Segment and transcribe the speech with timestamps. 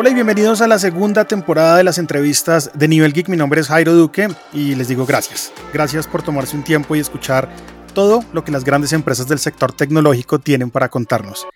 [0.00, 3.28] Hola y bienvenidos a la segunda temporada de las entrevistas de Nivel Geek.
[3.28, 5.52] Mi nombre es Jairo Duque y les digo gracias.
[5.72, 7.48] Gracias por tomarse un tiempo y escuchar
[7.94, 11.48] todo lo que las grandes empresas del sector tecnológico tienen para contarnos.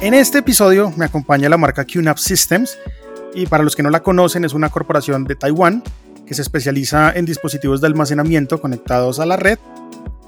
[0.00, 2.76] En este episodio me acompaña la marca QNAP Systems
[3.32, 5.84] y para los que no la conocen es una corporación de Taiwán
[6.26, 9.60] que se especializa en dispositivos de almacenamiento conectados a la red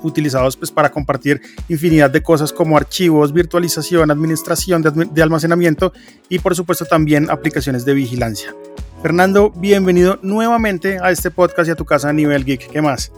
[0.03, 5.93] utilizados pues, para compartir infinidad de cosas como archivos, virtualización, administración de, almacenamiento
[6.29, 8.55] y por supuesto también aplicaciones de vigilancia.
[9.03, 12.71] Fernando, bienvenido nuevamente a este podcast y a tu casa a nivel geek.
[12.71, 13.13] ¿Qué más?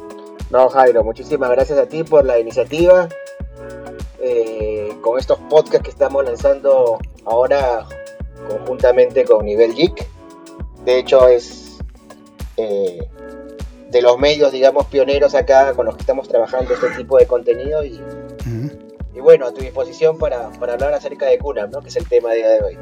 [0.50, 3.08] No, Jairo, muchísimas gracias a ti por la iniciativa.
[4.20, 7.86] Eh, con estos podcasts que estamos lanzando ahora
[8.48, 10.06] conjuntamente con Nivel Geek.
[10.84, 11.78] De hecho, es
[12.56, 12.98] eh,
[13.90, 17.84] de los medios, digamos, pioneros acá con los que estamos trabajando este tipo de contenido
[17.84, 18.00] y,
[19.14, 21.80] y bueno, a tu disposición para, para hablar acerca de QNAP, ¿no?
[21.80, 22.78] que es el tema de día de hoy.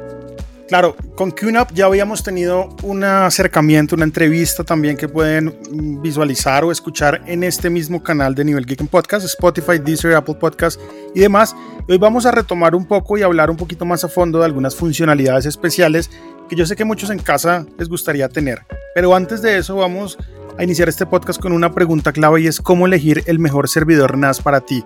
[0.67, 5.57] Claro, con QNAP ya habíamos tenido un acercamiento, una entrevista también que pueden
[6.01, 10.35] visualizar o escuchar en este mismo canal de Nivel Geek en Podcast, Spotify, Deezer, Apple
[10.35, 10.77] Podcast
[11.15, 11.55] y demás.
[11.87, 14.75] Hoy vamos a retomar un poco y hablar un poquito más a fondo de algunas
[14.75, 16.11] funcionalidades especiales
[16.49, 18.59] que yo sé que muchos en casa les gustaría tener.
[18.93, 20.17] Pero antes de eso vamos
[20.57, 24.17] a iniciar este podcast con una pregunta clave y es cómo elegir el mejor servidor
[24.17, 24.83] NAS para ti.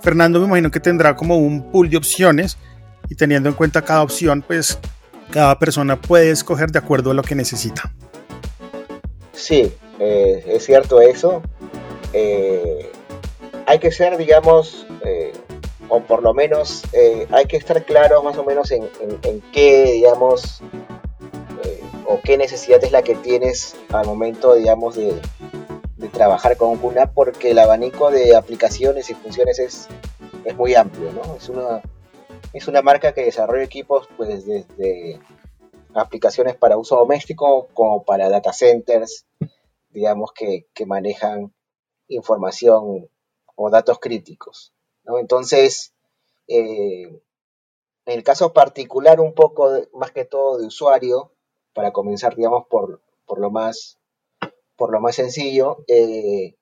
[0.00, 2.56] Fernando me imagino que tendrá como un pool de opciones
[3.08, 4.78] y teniendo en cuenta cada opción, pues
[5.30, 7.92] cada persona puede escoger de acuerdo a lo que necesita.
[9.32, 11.42] Sí, eh, es cierto eso.
[12.12, 12.92] Eh,
[13.66, 15.32] hay que ser, digamos, eh,
[15.88, 16.82] o por lo menos
[17.32, 18.88] hay que estar claro más o menos en,
[19.22, 20.62] en qué, digamos,
[22.20, 25.20] qué necesidad es la que tienes al momento, digamos, de,
[26.12, 29.88] trabajar con QNAP, porque el abanico de aplicaciones y funciones es,
[30.44, 31.36] es muy amplio, ¿no?
[31.36, 31.80] Es una,
[32.52, 35.20] es una marca que desarrolla equipos pues desde
[35.94, 39.26] aplicaciones para uso doméstico como para data centers,
[39.90, 41.54] digamos, que, manejan
[42.08, 43.08] información
[43.54, 44.74] o datos críticos,
[45.04, 45.18] ¿no?
[45.18, 45.94] Entonces,
[46.48, 47.22] eh,
[48.04, 51.31] en el caso particular, un poco más que todo de usuario,
[51.72, 53.98] para comenzar, digamos, por, por, lo, más,
[54.76, 56.54] por lo más sencillo, eh,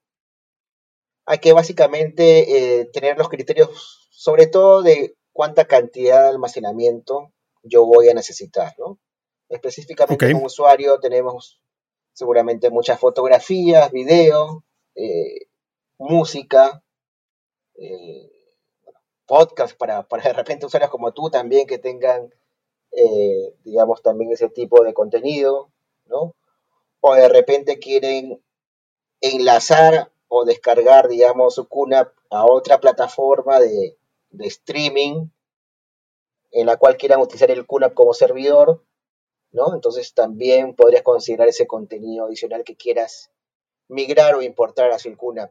[1.27, 7.33] hay que básicamente eh, tener los criterios, sobre todo de cuánta cantidad de almacenamiento
[7.63, 8.99] yo voy a necesitar, ¿no?
[9.49, 11.61] Específicamente como usuario tenemos
[12.13, 15.47] seguramente muchas fotografías, video, eh,
[15.99, 16.83] música,
[19.27, 22.31] podcast para, para de repente usuarios como tú también que tengan
[22.93, 25.71] eh, digamos, también ese tipo de contenido,
[26.07, 26.35] ¿no?
[27.01, 28.43] O de repente quieren
[29.21, 33.97] enlazar o descargar, digamos, su QNAP a otra plataforma de,
[34.33, 35.29] streaming
[36.53, 38.85] en la cual quieran utilizar el QNAP como servidor,
[39.53, 39.75] ¿no?
[39.75, 43.31] Entonces también podrías considerar ese contenido adicional que quieras
[43.89, 45.51] migrar o importar hacia el QNAP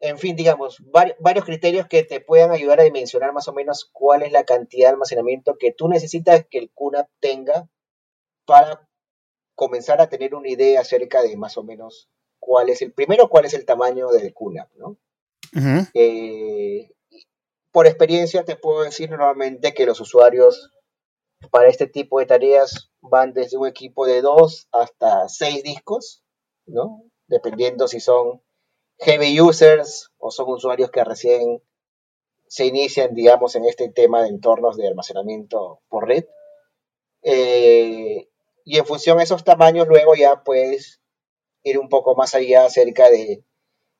[0.00, 0.82] en fin, digamos,
[1.18, 4.88] varios criterios que te puedan ayudar a dimensionar más o menos cuál es la cantidad
[4.88, 7.68] de almacenamiento que tú necesitas que el QNAP tenga
[8.46, 8.88] para
[9.56, 12.08] comenzar a tener una idea acerca de más o menos
[12.38, 14.96] cuál es el, primero, cuál es el tamaño del QNAP, ¿no?
[15.94, 16.92] Eh,
[17.72, 20.70] por experiencia te puedo decir normalmente que los usuarios
[21.50, 26.24] para este tipo de tareas van desde un equipo de dos hasta seis discos,
[26.66, 27.04] ¿no?
[27.26, 28.42] Dependiendo si son
[28.98, 31.62] heavy users o son usuarios que recién
[32.46, 36.24] se inician, digamos, en este tema de entornos de almacenamiento por red.
[37.22, 38.28] Eh,
[38.64, 41.00] y en función de esos tamaños, luego ya puedes
[41.62, 43.44] ir un poco más allá acerca de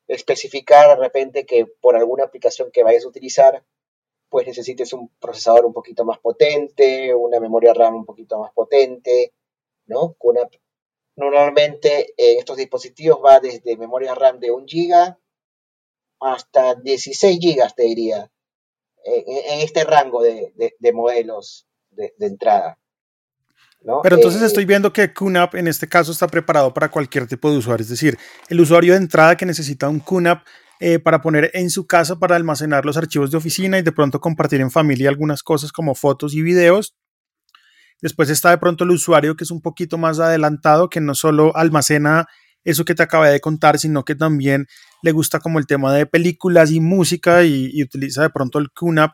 [0.07, 3.63] especificar de repente que por alguna aplicación que vayas a utilizar,
[4.29, 9.33] pues necesites un procesador un poquito más potente, una memoria RAM un poquito más potente,
[9.85, 10.15] ¿no?
[11.19, 15.17] Normalmente en estos dispositivos va desde memoria RAM de 1 GB
[16.21, 18.31] hasta 16 GB, te diría,
[19.03, 20.53] en, este rango de,
[20.93, 22.79] modelos de, entrada.
[24.03, 27.51] Pero entonces eh, estoy viendo que QNAP en este caso está preparado para cualquier tipo
[27.51, 28.17] de usuario, es decir,
[28.49, 30.45] el usuario de entrada que necesita un QNAP
[30.79, 34.21] eh, para poner en su casa para almacenar los archivos de oficina y de pronto
[34.21, 36.95] compartir en familia algunas cosas como fotos y videos,
[38.01, 41.55] Después está de pronto el usuario que es un poquito más adelantado, que no solo
[41.55, 42.27] almacena
[42.63, 44.67] eso que te acabé de contar, sino que también
[45.01, 49.13] le gusta como el tema de películas y música y, utiliza de pronto el QNAP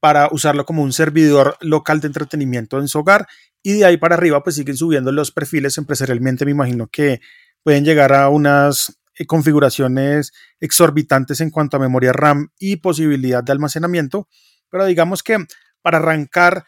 [0.00, 3.26] para usarlo como un servidor local de entretenimiento en su hogar.
[3.62, 7.20] Y de ahí para arriba pues siguen subiendo los perfiles empresarialmente, me imagino que
[7.62, 13.52] pueden llegar a unas eh, configuraciones exorbitantes en cuanto a memoria RAM y posibilidad de
[13.52, 14.28] almacenamiento,
[14.70, 15.38] pero digamos que
[15.82, 16.64] para arrancar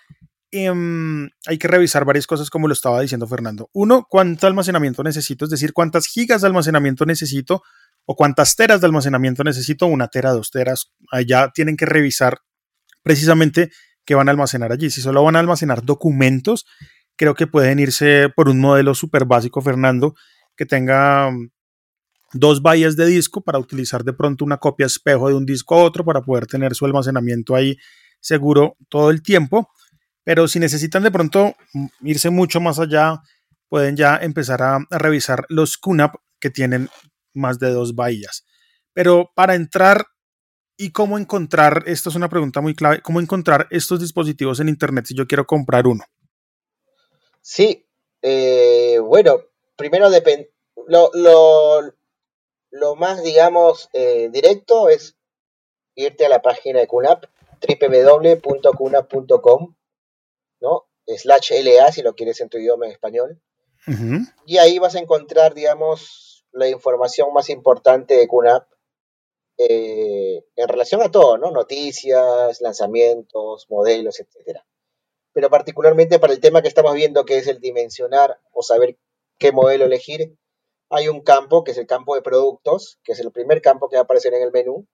[0.50, 3.70] em, hay que revisar varias cosas como lo estaba diciendo Fernando.
[3.72, 7.62] Uno, cuánto almacenamiento necesito, es decir, cuántas gigas de almacenamiento necesito
[8.06, 10.92] o cuántas teras de almacenamiento necesito, una tera, dos teras.
[11.10, 12.38] Allá tienen que revisar
[13.02, 13.70] precisamente
[14.04, 14.90] qué van a almacenar allí.
[14.90, 16.66] Si solo van a almacenar documentos,
[17.16, 20.14] creo que pueden irse por un modelo súper básico, Fernando,
[20.56, 21.50] que tenga mm,
[22.32, 25.82] dos bahías de disco para utilizar de pronto una copia espejo de un disco a
[25.82, 27.76] otro para poder tener su almacenamiento ahí
[28.20, 29.68] seguro todo el tiempo.
[30.28, 31.54] Pero si necesitan de pronto
[32.02, 33.22] irse mucho más allá,
[33.70, 36.90] pueden ya empezar a, revisar los QNAP que tienen
[37.32, 38.44] más de dos bahías.
[38.92, 40.04] Pero para entrar
[40.76, 45.06] y cómo encontrar, esto es una pregunta muy clave, cómo encontrar estos dispositivos en Internet
[45.06, 46.04] si yo quiero comprar uno.
[47.40, 47.88] Sí,
[48.20, 49.44] eh, bueno,
[49.76, 50.52] primero depende.
[50.88, 55.16] Lo, lo, más, digamos, eh, directo es
[55.94, 57.24] irte a la página de QNAP,
[57.80, 59.74] www.cunap.com,
[60.60, 60.86] ¿no?
[61.06, 63.40] Slash LA, si lo quieres en tu idioma en español.
[64.44, 68.68] Y ahí vas a encontrar, digamos, la información más importante de QNAP
[69.56, 71.50] eh, en relación a todo, ¿no?
[71.50, 74.64] Noticias, lanzamientos, modelos, etcétera
[75.38, 78.98] pero particularmente para el tema que estamos viendo, que es el dimensionar o saber
[79.38, 80.36] qué modelo elegir,
[80.90, 83.96] hay un campo, que es el campo de productos, que es el primer campo que
[83.96, 84.88] va a aparecer en el menú,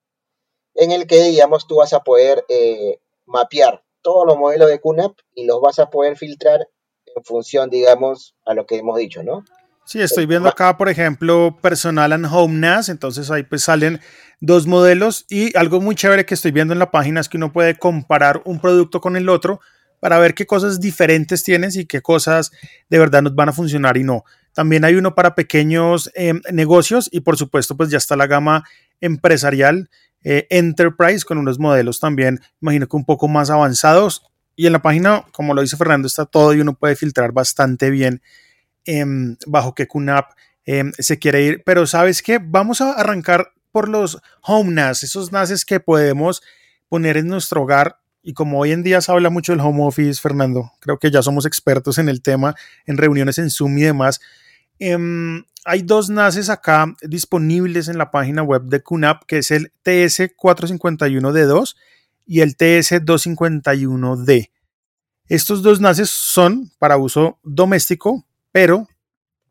[0.75, 5.17] en el que, digamos, tú vas a poder eh, mapear todos los modelos de QNAP
[5.33, 6.67] y los vas a poder filtrar
[7.07, 9.43] en función, digamos, a lo que hemos dicho, ¿no?
[9.83, 13.99] Sí, estoy viendo acá, por ejemplo, Personal and Home NAS, entonces ahí pues salen
[14.41, 17.51] dos modelos y algo muy chévere que estoy viendo en la página es que uno
[17.51, 19.59] puede comparar un producto con el otro
[19.99, 22.51] para ver qué cosas diferentes tienes y qué cosas
[22.89, 24.23] de verdad nos van a funcionar y no.
[24.53, 28.65] También hay uno para pequeños em, negocios y por supuesto pues ya está la gama
[29.01, 29.89] empresarial
[30.25, 34.23] eh, Enterprise con unos modelos también, imagino que un poco más avanzados.
[34.57, 37.89] Y en la página, como lo dice Fernando, está todo y uno puede filtrar bastante
[37.89, 38.21] bien
[38.85, 40.31] em, bajo qué QNAP
[40.65, 41.63] em, se quiere ir.
[41.65, 46.41] Pero sabes qué, vamos a arrancar por los home NAS, esos NASes que podemos
[46.89, 50.19] poner en nuestro hogar y como hoy en día se habla mucho del home office,
[50.19, 52.55] Fernando, creo que ya somos expertos en el tema,
[52.87, 54.19] en reuniones en Zoom y demás.
[54.79, 59.73] Em, hay dos NASes acá disponibles en la página web de QNAP, que es el
[59.83, 61.75] TS451D2
[62.27, 64.51] y el TS251D.
[65.27, 68.87] Estos dos NASes son para uso doméstico, pero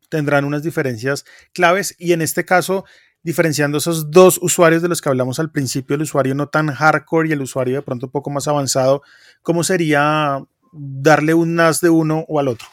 [0.09, 2.85] tendrán unas diferencias claves y en este caso
[3.21, 7.27] diferenciando esos dos usuarios de los que hablamos al principio, el usuario no tan hardcore
[7.27, 9.01] y el usuario de pronto un poco más avanzado,
[9.41, 12.67] ¿cómo sería darle un NAS de uno o al otro?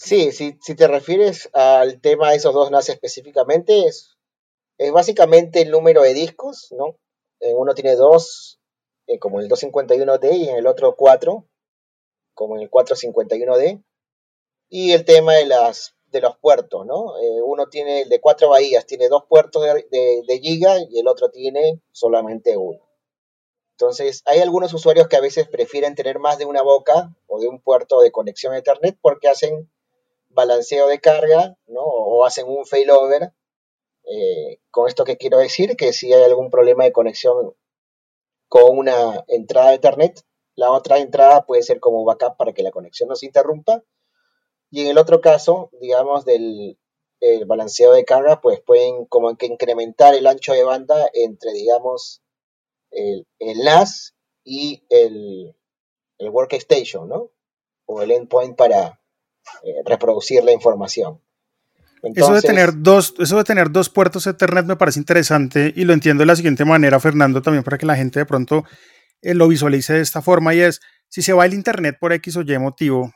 [0.00, 4.16] Sí, si, te refieres al tema de esos dos NAS específicamente, es,
[4.78, 6.96] es básicamente el número de discos, ¿no?
[7.40, 8.60] Eh, uno tiene dos,
[9.08, 11.48] eh, como el 251D, y en el otro cuatro,
[12.32, 13.82] como en el 451D.
[14.68, 17.18] Y el tema de las de los puertos, ¿no?
[17.18, 21.28] Eh, uno tiene el de cuatro bahías, tiene dos puertos de, giga y el otro
[21.30, 22.78] tiene solamente uno.
[23.72, 27.48] Entonces, hay algunos usuarios que a veces prefieren tener más de una boca o de
[27.48, 29.68] un puerto de conexión a Ethernet porque hacen
[30.38, 31.82] balanceo de carga, ¿no?
[31.82, 33.32] O hacen un failover.
[34.10, 37.54] Eh, con esto que quiero decir, que si hay algún problema de conexión
[38.48, 40.22] con una entrada de Ethernet,
[40.56, 43.84] la otra entrada puede ser como backup para que la conexión no se interrumpa
[44.70, 46.78] y en el otro caso, digamos, del
[47.46, 52.22] balanceo de carga, pues pueden como que incrementar el ancho de banda entre, digamos,
[52.90, 55.56] el, el NAS y el,
[56.18, 57.30] el, workstation, ¿no?
[57.86, 59.00] O el endpoint para
[59.62, 61.20] eh, reproducir la información.
[62.02, 65.92] eso, de tener dos, eso de tener dos puertos Ethernet me parece interesante y lo
[65.92, 68.64] entiendo de la siguiente manera, Fernando, también para que la gente de pronto
[69.22, 72.36] eh, lo visualice de esta forma y es, si se va el Internet por X
[72.36, 73.12] o Y motivo,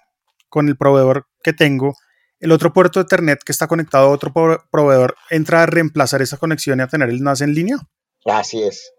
[0.48, 1.94] con el proveedor que tengo,
[2.40, 4.32] el otro puerto de Ethernet que está conectado a otro
[4.70, 7.76] proveedor entra a reemplazar esa conexión y a tener el NAS en línea.
[8.24, 8.92] Así es.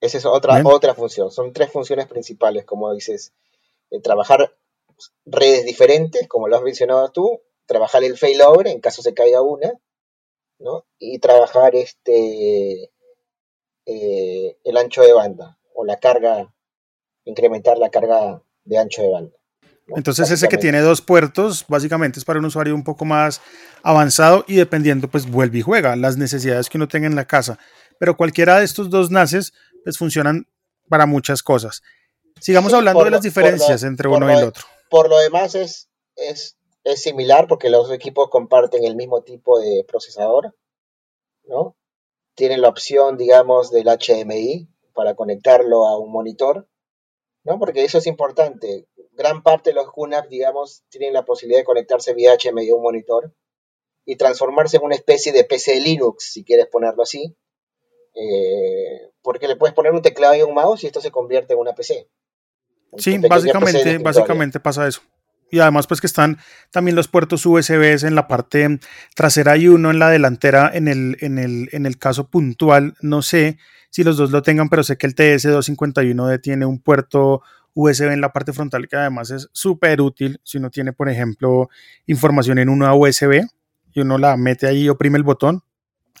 [0.00, 1.30] Esa es otra, otra función.
[1.30, 3.32] Son tres funciones principales, como dices.
[3.90, 4.54] Eh, trabajar
[5.24, 9.72] redes diferentes, como lo has mencionado tú, trabajar el failover en caso se caiga una,
[10.58, 10.86] ¿no?
[10.98, 12.90] Y trabajar este
[13.86, 16.52] eh, el ancho de banda o la carga,
[17.24, 19.36] incrementar la carga de ancho de banda.
[19.96, 23.40] Entonces ese que tiene dos puertos básicamente es para un usuario un poco más
[23.82, 27.58] avanzado y dependiendo pues vuelve y juega las necesidades que uno tenga en la casa.
[27.98, 30.46] Pero cualquiera de estos dos NASes pues funcionan
[30.88, 31.82] para muchas cosas.
[32.40, 34.64] Sigamos hablando de las diferencias entre uno y el otro.
[34.90, 39.84] Por lo demás es, es, es similar porque los equipos comparten el mismo tipo de
[39.86, 40.54] procesador,
[41.44, 41.76] ¿no?
[42.34, 46.68] Tienen la opción, digamos, del HMI para conectarlo a un monitor,
[47.44, 47.58] ¿no?
[47.58, 48.86] Porque eso es importante.
[49.12, 52.82] Gran parte de los QNAP, digamos, tienen la posibilidad de conectarse vía HMI a un
[52.82, 53.32] monitor
[54.04, 57.36] y transformarse en una especie de PC Linux, si quieres ponerlo así,
[58.14, 61.60] eh, porque le puedes poner un teclado y un mouse y esto se convierte en
[61.60, 62.08] una PC.
[62.96, 65.02] Sí, básicamente, básicamente pasa eso.
[65.50, 66.38] Y además, pues que están
[66.70, 68.80] también los puertos USB en la parte
[69.14, 70.70] trasera y uno en la delantera.
[70.72, 73.58] En el, en el, en el caso puntual, no sé
[73.90, 77.42] si los dos lo tengan, pero sé que el TS251D tiene un puerto
[77.74, 81.70] USB en la parte frontal que además es súper útil si uno tiene, por ejemplo,
[82.06, 83.46] información en una USB
[83.94, 85.62] y uno la mete ahí y oprime el botón.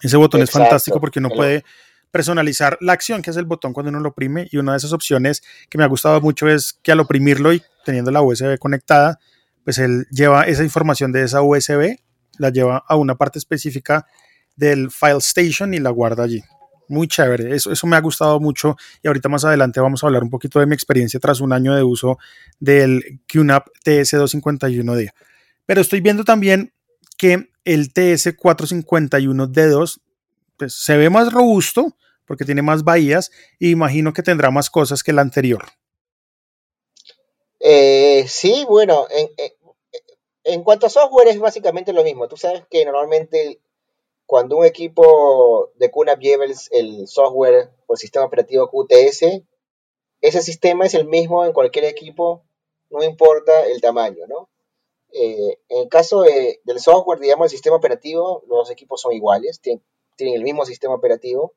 [0.00, 1.64] Ese botón es fantástico porque uno puede
[2.10, 4.92] personalizar la acción que es el botón cuando uno lo oprime y una de esas
[4.92, 9.18] opciones que me ha gustado mucho es que al oprimirlo y teniendo la USB conectada,
[9.64, 11.96] pues él lleva esa información de esa USB,
[12.38, 14.06] la lleva a una parte específica
[14.56, 16.42] del File Station y la guarda allí.
[16.88, 20.22] Muy chévere, eso, eso me ha gustado mucho y ahorita más adelante vamos a hablar
[20.22, 22.18] un poquito de mi experiencia tras un año de uso
[22.58, 25.10] del QNAP TS251D.
[25.66, 26.72] Pero estoy viendo también
[27.18, 30.00] que el TS451D2
[30.58, 31.94] pues, se ve más robusto
[32.26, 35.64] porque tiene más bahías y imagino que tendrá más cosas que el anterior.
[37.60, 39.06] Eh, sí, bueno,
[40.44, 42.28] en, cuanto a software es básicamente lo mismo.
[42.28, 43.60] Tú sabes que normalmente
[44.26, 49.42] cuando un equipo de QNAP lleva el, software o el sistema operativo QTS,
[50.20, 52.44] ese sistema es el mismo en cualquier equipo,
[52.90, 54.50] no importa el tamaño, ¿no?
[55.12, 59.60] Eh, en el caso del software, digamos, el sistema operativo, los equipos son iguales,
[60.18, 61.54] tienen el mismo sistema operativo.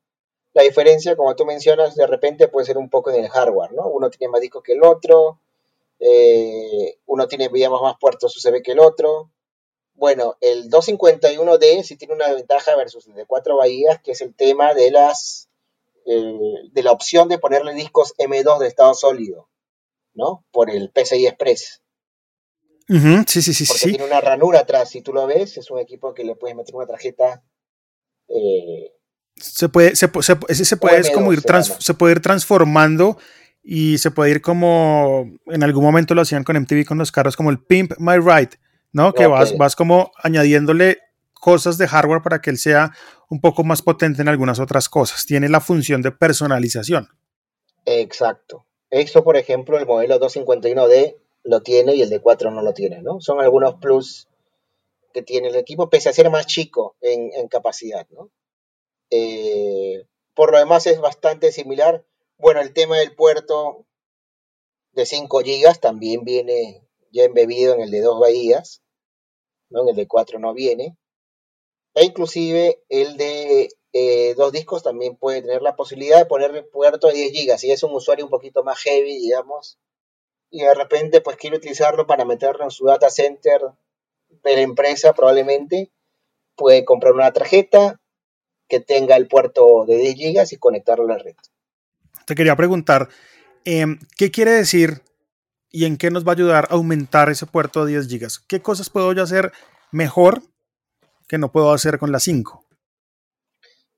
[0.53, 3.87] La diferencia, como tú mencionas, de repente puede ser un poco en el hardware, ¿no?
[3.87, 5.41] Uno tiene más discos que el otro,
[5.99, 9.31] eh, uno tiene, digamos, más puertos USB que el otro.
[9.93, 14.35] Bueno, el 251D sí tiene una ventaja versus el de cuatro bahías, que es el
[14.35, 15.49] tema de las
[16.05, 16.39] eh,
[16.71, 19.49] de la opción de ponerle discos M2 de estado sólido,
[20.13, 20.45] ¿no?
[20.51, 21.81] Por el PCI Express.
[23.27, 26.13] sí, sí, sí, Porque tiene una ranura atrás, si tú lo ves, es un equipo
[26.13, 27.43] que le puedes meter una tarjeta
[28.35, 28.91] eh,
[29.35, 31.41] se puede, se, se, se puede como ir
[31.79, 33.17] se puede ir transformando
[33.63, 37.35] y se puede ir como en algún momento lo hacían con MTV con los carros
[37.35, 38.51] como el Pimp My Ride,
[38.91, 39.13] ¿no?
[39.13, 40.99] Que vas, vas como añadiéndole
[41.33, 42.91] cosas de hardware para que él sea
[43.29, 45.25] un poco más potente en algunas otras cosas.
[45.25, 47.07] Tiene la función de personalización.
[47.85, 48.65] Exacto.
[48.89, 53.01] Esto, por ejemplo, el modelo 251D lo tiene y el de 4 no lo tiene,
[53.01, 53.21] ¿no?
[53.21, 54.27] Son algunos plus
[55.11, 58.31] que tiene el equipo, pese a ser más chico en, capacidad, ¿no?
[59.09, 62.05] Eh, por lo demás es bastante similar.
[62.37, 63.85] Bueno, el tema del puerto
[64.93, 68.81] de 5 GB también viene ya embebido en el de dos bahías,
[69.69, 69.83] ¿no?
[69.83, 70.97] En el de 4 no viene.
[71.93, 77.07] E inclusive el de eh, dos discos también puede tener la posibilidad de ponerle puerto
[77.07, 77.57] de 10 GB.
[77.57, 79.77] Si es un usuario un poquito más heavy, digamos,
[80.49, 83.61] y de repente pues quiere utilizarlo para meterlo en su data center
[84.43, 85.91] de la empresa probablemente
[86.55, 87.99] puede comprar una tarjeta
[88.67, 91.35] que tenga el puerto de 10 GB y conectarlo a la red.
[92.25, 93.09] Te quería preguntar,
[93.65, 95.01] em, ¿qué quiere decir
[95.69, 98.47] y en qué nos va a ayudar a aumentar ese puerto de 10 GB?
[98.47, 99.51] ¿Qué cosas puedo yo hacer
[99.91, 100.41] mejor
[101.27, 102.65] que no puedo hacer con la 5?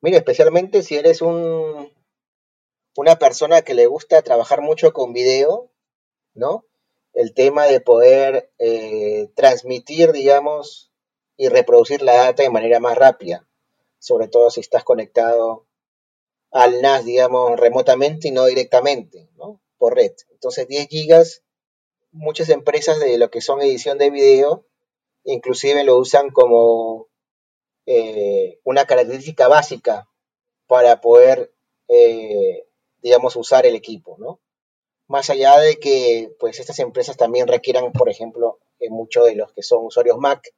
[0.02, 1.92] Mira, especialmente si eres un,
[2.96, 5.72] una persona que le gusta trabajar mucho con video,
[6.34, 6.66] ¿no?
[7.14, 10.92] El tema de poder eh, transmitir, digamos,
[11.38, 13.48] y reproducir la data de manera más rápida,
[14.00, 15.66] sobre todo si estás conectado
[16.52, 19.62] al NAS, digamos, remotamente y no directamente, ¿no?
[19.78, 20.14] Por red.
[20.32, 21.44] Entonces, 10 gigas,
[22.12, 24.66] muchas empresas de lo que son edición de video,
[25.24, 27.08] inclusive lo usan como
[27.86, 30.10] eh, una característica básica
[30.68, 31.54] para poder,
[31.88, 32.68] eh,
[33.02, 34.40] digamos, usar el equipo, ¿no?
[35.08, 39.52] Más allá de que pues estas empresas también requieran, por ejemplo, en muchos de los
[39.54, 40.54] que son usuarios Mac,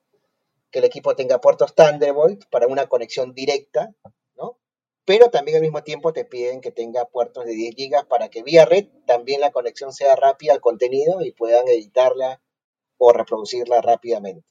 [0.72, 3.94] que el equipo tenga puertos Thunderbolt para una conexión directa,
[4.36, 4.58] ¿no?
[5.06, 8.44] Pero también al mismo tiempo te piden que tenga puertos de 10 GB para que
[8.44, 12.42] vía red también la conexión sea rápida al contenido y puedan editarla
[12.98, 14.46] o reproducirla rápidamente.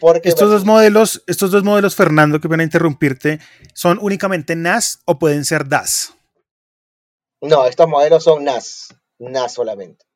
[0.00, 3.38] Porque estos dos modelos, estos dos modelos, Fernando, que van a interrumpirte,
[3.74, 6.14] ¿son únicamente NAS o pueden ser DAS?
[7.44, 10.06] No, estos modelos son NAS, NAS solamente.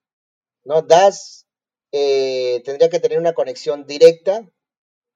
[0.64, 0.80] ¿no?
[0.80, 1.46] DAS
[1.92, 4.50] eh, tendría que tener una conexión directa,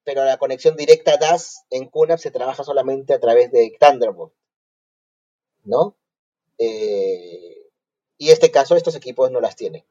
[0.03, 4.31] pero la conexión directa DAS en QNAP se trabaja solamente a través de Thunderbolt.
[5.63, 5.97] ¿No?
[6.59, 7.71] Eh,
[8.19, 9.83] y en este caso estos equipos no las tienen.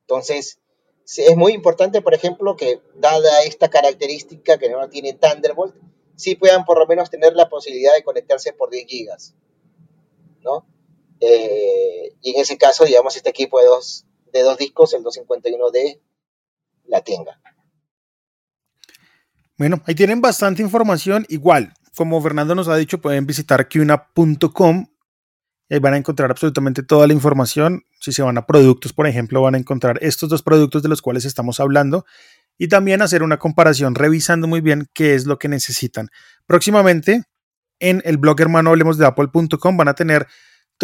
[0.00, 0.60] Entonces,
[1.04, 5.76] es muy importante, por ejemplo, que dada esta característica que no tiene Thunderbolt,
[6.16, 9.34] sí puedan por lo menos tener la posibilidad de conectarse por 10 gigas,
[10.40, 10.66] ¿no?
[11.26, 16.00] Eh, y en ese caso, digamos, este equipo de dos, de dos discos, el 251D,
[16.86, 17.40] la tenga.
[19.56, 21.24] Bueno, ahí tienen bastante información.
[21.28, 24.86] Igual, como Fernando nos ha dicho, pueden visitar qnap.com.
[25.70, 27.84] Ahí van a encontrar absolutamente toda la información.
[28.00, 31.00] Si se van a productos, por ejemplo, van a encontrar estos dos productos de los
[31.00, 32.04] cuales estamos hablando
[32.58, 36.10] y también hacer una comparación revisando muy bien qué es lo que necesitan.
[36.46, 37.24] Próximamente
[37.80, 40.26] en el blog hermano hablemos de apple.com van a tener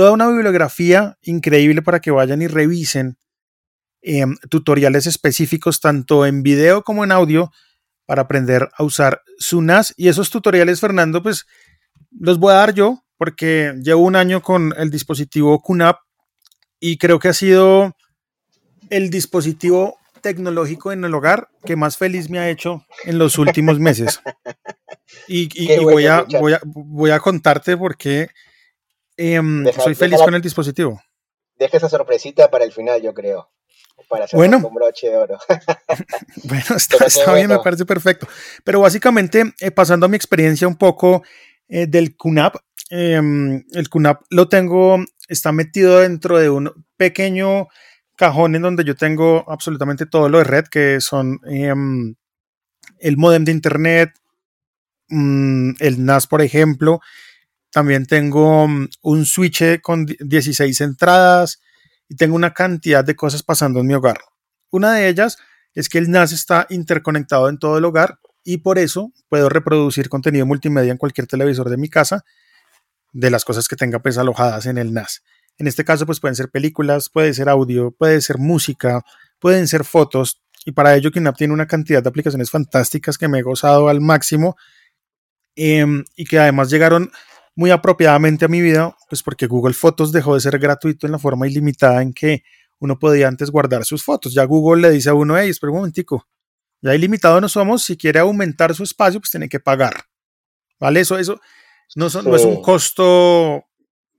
[0.01, 3.19] toda una bibliografía increíble para que vayan y revisen
[4.01, 7.53] em, tutoriales específicos tanto en video como en audio
[8.07, 9.93] para aprender a usar su NAS.
[9.99, 11.45] Y esos tutoriales, Fernando, pues
[12.19, 15.99] los voy a dar yo porque llevo un año con el dispositivo QNAP
[16.81, 17.95] y creo que ha sido
[18.89, 23.79] el dispositivo tecnológico en el hogar que más feliz me ha hecho en los últimos
[23.79, 24.23] meses.
[25.27, 26.25] Y, voy, a,
[26.65, 28.29] voy, a, contarte por qué
[29.21, 31.01] em, soy feliz con el dispositivo.
[31.57, 33.51] Deja esa sorpresita para el final, yo creo
[34.11, 35.39] para hacer bueno, un broche de oro.
[36.45, 38.29] bueno, está, bien, me parece perfecto.
[38.65, 41.23] Pero básicamente, eh, pasando a mi experiencia un poco
[41.69, 42.57] eh, del QNAP,
[42.91, 44.99] em, el QNAP lo tengo,
[45.29, 47.69] está metido dentro de un pequeño
[48.17, 52.15] cajón en donde yo tengo absolutamente todo lo de red, que son em,
[52.99, 54.11] el modem de internet,
[55.09, 57.01] mm, el NAS, por ejemplo.
[57.73, 61.61] También tengo mm, un switch con 16 entradas,
[62.11, 64.19] y tengo una cantidad de cosas pasando en mi hogar.
[64.71, 65.39] Una de ellas
[65.75, 70.09] es que el NAS está interconectado en todo el hogar y por eso puedo reproducir
[70.09, 72.25] contenido multimedia en cualquier televisor de mi casa
[73.13, 75.23] de las cosas que tenga pues alojadas en el NAS.
[75.57, 79.03] En este caso pues pueden ser películas, puede ser audio, puede ser música,
[79.39, 83.39] pueden ser fotos y para ello KINAP tiene una cantidad de aplicaciones fantásticas que me
[83.39, 84.57] he gozado al máximo
[85.55, 87.13] em, y que además llegaron
[87.55, 91.19] muy apropiadamente a mi vida, pues porque Google Fotos dejó de ser gratuito en la
[91.19, 92.43] forma ilimitada en que
[92.79, 94.33] uno podía antes guardar sus fotos.
[94.33, 96.27] Ya Google le dice a uno, hey, espera un momentico,
[96.83, 100.05] ya ilimitado no somos, si quiere aumentar su espacio, pues tiene que pagar.
[100.79, 101.01] ¿Vale?
[101.01, 101.41] Eso, eso
[101.95, 103.65] no, no es un costo,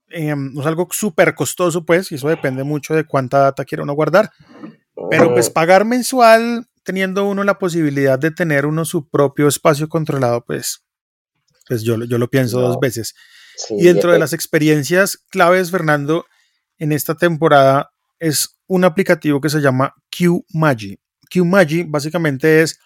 [0.09, 3.83] em, no es algo súper costoso, pues, y eso depende mucho de cuánta data quiere
[3.83, 4.29] uno guardar.
[5.09, 10.45] Pero pues pagar mensual, teniendo uno la posibilidad de tener uno su propio espacio controlado,
[10.45, 10.83] pues
[11.71, 13.15] pues yo, yo lo pienso dos veces.
[13.69, 16.25] y dentro de las experiencias claves, Fernando,
[16.77, 20.99] en esta temporada es un aplicativo que se llama QMagi.
[21.29, 22.77] QMagi básicamente es,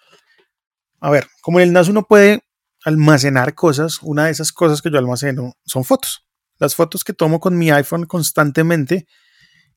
[1.00, 2.44] a ver, como en el NAS uno puede
[2.84, 6.24] almacenar cosas, una de esas cosas que yo almaceno son fotos.
[6.58, 9.08] Las fotos que tomo con mi iPhone constantemente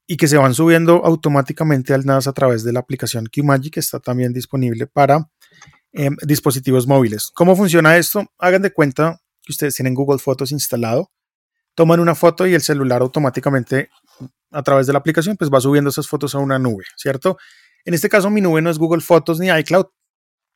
[0.06, 3.80] y que se van subiendo automáticamente al NAS a través de la aplicación QMagi que
[3.80, 5.32] está también disponible para
[5.92, 7.32] Em, dispositivos móviles.
[7.34, 8.24] ¿Cómo funciona esto?
[8.38, 11.12] Hagan de cuenta que ustedes tienen Google Fotos instalado,
[11.74, 13.90] toman una foto y el celular automáticamente
[14.52, 17.38] a través de la aplicación pues va subiendo esas fotos a una nube, ¿cierto?
[17.86, 19.88] En este caso mi nube no es Google Fotos ni iCloud,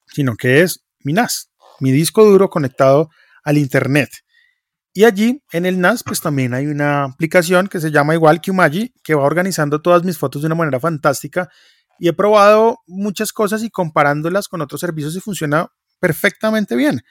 [0.06, 3.10] sino que es mi NAS, mi disco duro conectado
[3.44, 4.10] al Internet.
[4.94, 8.52] Y allí en el NAS pues también hay una aplicación que se llama igual que
[8.52, 11.50] Umagi que va organizando todas mis fotos de una manera fantástica
[12.00, 15.68] y he probado muchas cosas y comparándolas con otros servicios y funciona
[16.00, 17.02] perfectamente bien.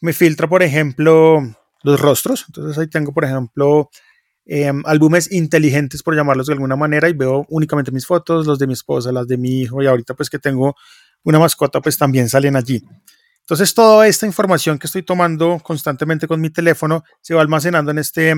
[0.00, 1.40] Me filtra, por ejemplo,
[1.82, 2.44] los rostros.
[2.48, 3.90] Entonces ahí tengo, por ejemplo,
[4.44, 8.66] em, álbumes inteligentes, por llamarlos de alguna manera, y veo únicamente mis fotos, los de
[8.66, 10.76] mi esposa, las de mi hijo, y ahorita pues que tengo
[11.24, 12.82] una mascota, pues también salen allí.
[13.40, 17.98] Entonces toda esta información que estoy tomando constantemente con mi teléfono se va almacenando en
[17.98, 18.34] este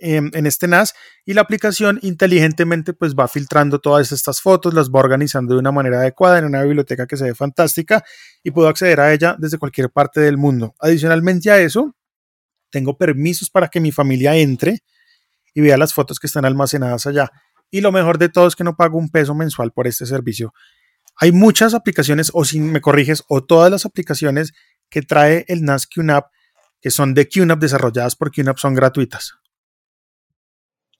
[0.00, 5.00] en este NAS y la aplicación inteligentemente pues va filtrando todas estas fotos, las va
[5.00, 8.02] organizando de una manera adecuada en una biblioteca que se ve fantástica
[8.42, 10.74] y puedo acceder a ella desde cualquier parte del mundo.
[10.80, 11.94] Adicionalmente a eso,
[12.70, 14.80] tengo permisos para que mi familia entre
[15.54, 17.30] y vea las fotos que están almacenadas allá.
[17.70, 20.52] Y lo mejor de todo es que no pago un peso mensual por este servicio.
[21.16, 24.52] Hay muchas aplicaciones, o si me corriges, o todas las aplicaciones
[24.88, 26.26] que trae el NAS QNAP,
[26.80, 29.34] que son de QNAP desarrolladas por QNAP, son gratuitas.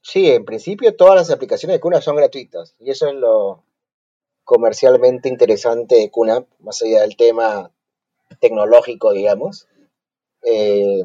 [0.02, 3.62] Sí, en principio todas las aplicaciones de QNAP son gratuitas y eso es lo
[4.44, 7.70] comercialmente interesante de QNAP, más allá del tema
[8.40, 9.68] tecnológico, digamos.
[10.42, 11.02] Eh,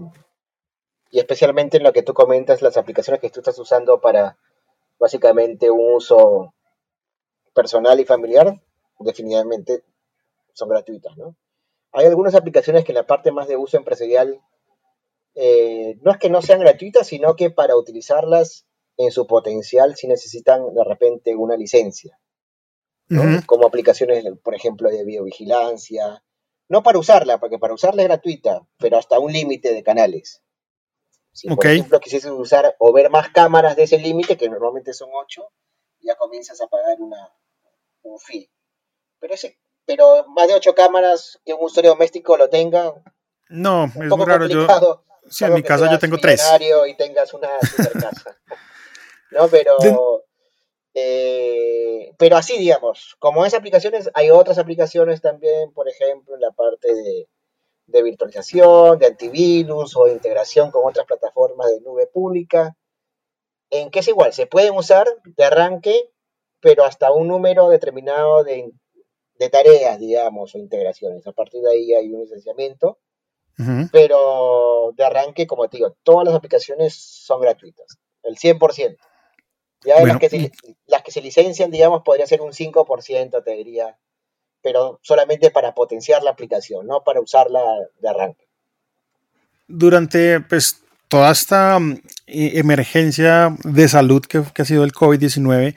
[1.12, 4.38] y especialmente en lo que tú comentas, las aplicaciones que tú estás usando para
[4.98, 6.54] básicamente un uso
[7.54, 8.62] personal y familiar,
[9.00, 9.84] definitivamente
[10.54, 11.36] son gratuitas, ¿no?
[11.92, 14.42] Hay algunas aplicaciones que en la parte más de uso empresarial
[15.36, 18.66] eh, no es que no sean gratuitas, sino que para utilizarlas
[18.98, 22.20] en su potencial si necesitan de repente una licencia.
[23.46, 26.24] como aplicaciones, por ejemplo, de videovigilancia.
[26.68, 30.42] No para usarla, porque para usarla es gratuita, pero hasta un límite de canales.
[31.32, 35.10] Si por ejemplo quisieses usar o ver más cámaras de ese límite, que normalmente son
[35.14, 35.52] 8,
[36.02, 37.30] ya comienzas a pagar una,
[38.04, 38.50] un fee.
[39.20, 42.94] Pero, ese, pero más de 8 cámaras que un usuario doméstico lo tenga.
[43.50, 44.48] No, es muy raro.
[44.48, 44.66] Yo,
[45.30, 46.42] sí, en mi casa yo tengo 3.
[46.88, 48.38] Y tengas una super casa.
[49.36, 50.24] No, pero.
[50.98, 56.52] Eh, pero así, digamos, como esas aplicaciones, hay otras aplicaciones también, por ejemplo, en la
[56.52, 57.28] parte de,
[57.88, 62.76] de virtualización, de antivirus o de integración con otras plataformas de nube pública,
[63.70, 66.12] en que es igual, se pueden usar de arranque,
[66.60, 68.72] pero hasta un número determinado de,
[69.52, 71.28] tareas, digamos, o integraciones.
[71.28, 73.00] A partir de ahí hay un licenciamiento,
[73.92, 78.98] pero de arranque, como te digo, todas las aplicaciones son gratuitas, el 100%.
[79.84, 80.52] Ya las, que se,
[80.88, 83.98] las que se licencian, digamos, podría ser un 5%, te diría,
[84.62, 87.62] pero solamente para potenciar la aplicación, no para usarla
[88.00, 88.48] de arranque.
[89.68, 95.76] Durante pues, toda esta mm, e, emergencia de salud que, ha sido el COVID-19,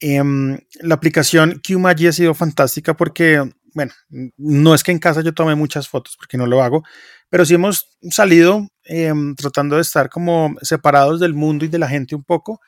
[0.00, 3.92] em, la aplicación QMagi ha sido fantástica porque, bueno,
[4.36, 6.82] no es que en casa yo tome muchas fotos porque no lo hago,
[7.30, 11.88] pero sí hemos salido em, tratando de estar como separados del mundo y de la
[11.88, 12.60] gente un poco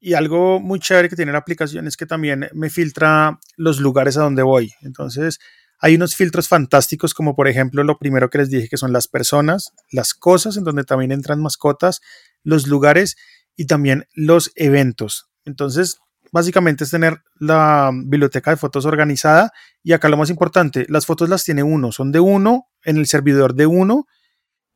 [0.00, 4.16] y algo muy chévere que tiene la aplicación es que también me filtra los lugares
[4.16, 4.72] a donde voy.
[4.82, 5.38] Entonces,
[5.80, 9.08] hay unos filtros fantásticos como por ejemplo lo primero que les dije que son las
[9.08, 12.00] personas, las cosas en donde también entran mascotas,
[12.42, 13.16] los lugares
[13.56, 15.28] y también los eventos.
[15.44, 15.98] Entonces,
[16.32, 21.28] básicamente es tener la biblioteca de fotos organizada y acá lo más importante, las fotos
[21.28, 24.06] las tiene uno, son de uno en el servidor de uno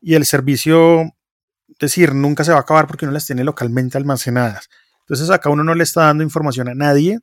[0.01, 3.99] y el servicio, es decir, nunca se va a acabar porque uno las tiene localmente
[3.99, 4.69] almacenadas.
[5.13, 7.19] Entonces acá uno no le está dando información a nadie,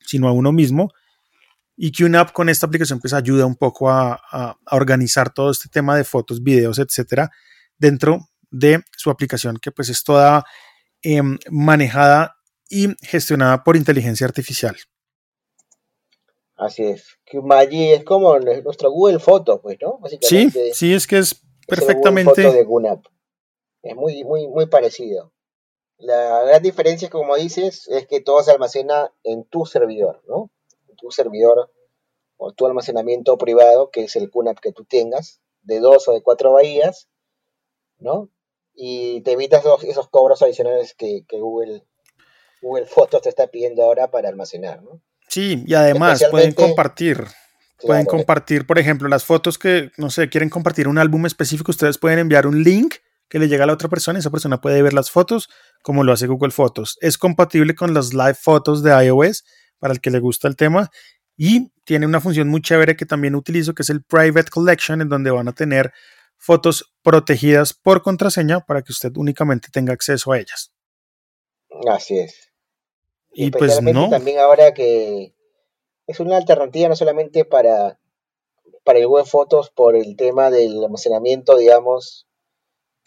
[0.00, 0.88] sino a uno mismo.
[1.76, 6.04] Y QNAP con esta aplicación pues ayuda un poco a, organizar todo este tema de
[6.04, 7.30] fotos, videos, etcétera,
[7.76, 10.42] dentro de su aplicación que pues es toda
[11.02, 12.34] em, manejada
[12.70, 14.78] y gestionada por inteligencia artificial.
[16.56, 17.18] Así es.
[17.30, 20.00] QMagi es como nuestro Google Fotos, pues, ¿no?
[20.22, 22.40] sí, sí, es que es perfectamente.
[22.40, 22.66] de
[23.82, 25.34] Es muy, muy, muy parecido.
[25.98, 30.50] La gran diferencia, como dices, es que todo se almacena en tu servidor, ¿no?
[30.88, 31.72] En tu servidor
[32.36, 36.22] o tu almacenamiento privado, que es el QNAP que tú tengas, de dos o de
[36.22, 37.08] cuatro bahías,
[37.98, 38.30] ¿no?
[38.74, 41.84] Y te evitas esos cobros adicionales que, Google,
[42.62, 45.02] Google Fotos te está pidiendo ahora para almacenar, ¿no?
[45.28, 47.26] Sí, y además pueden compartir.
[47.84, 51.98] pueden compartir, por ejemplo, las fotos que, no sé, quieren compartir un álbum específico, ustedes
[51.98, 52.94] pueden enviar un link
[53.28, 55.48] que le llega a la otra persona y esa persona puede ver las fotos
[55.82, 56.96] como lo hace Google Fotos.
[57.00, 59.44] Es compatible con las live fotos de iOS
[59.78, 60.90] para el que le gusta el tema
[61.36, 65.08] y tiene una función muy chévere que también utilizo que es el Private Collection en
[65.08, 65.92] donde van a tener
[66.36, 70.72] fotos protegidas por contraseña para que usted únicamente tenga acceso a ellas.
[71.88, 72.52] Así es.
[73.32, 74.08] Y pues no.
[74.08, 75.34] También ahora que
[76.06, 78.00] es una alternativa no solamente para,
[78.84, 82.27] para el web fotos por el tema del almacenamiento, digamos,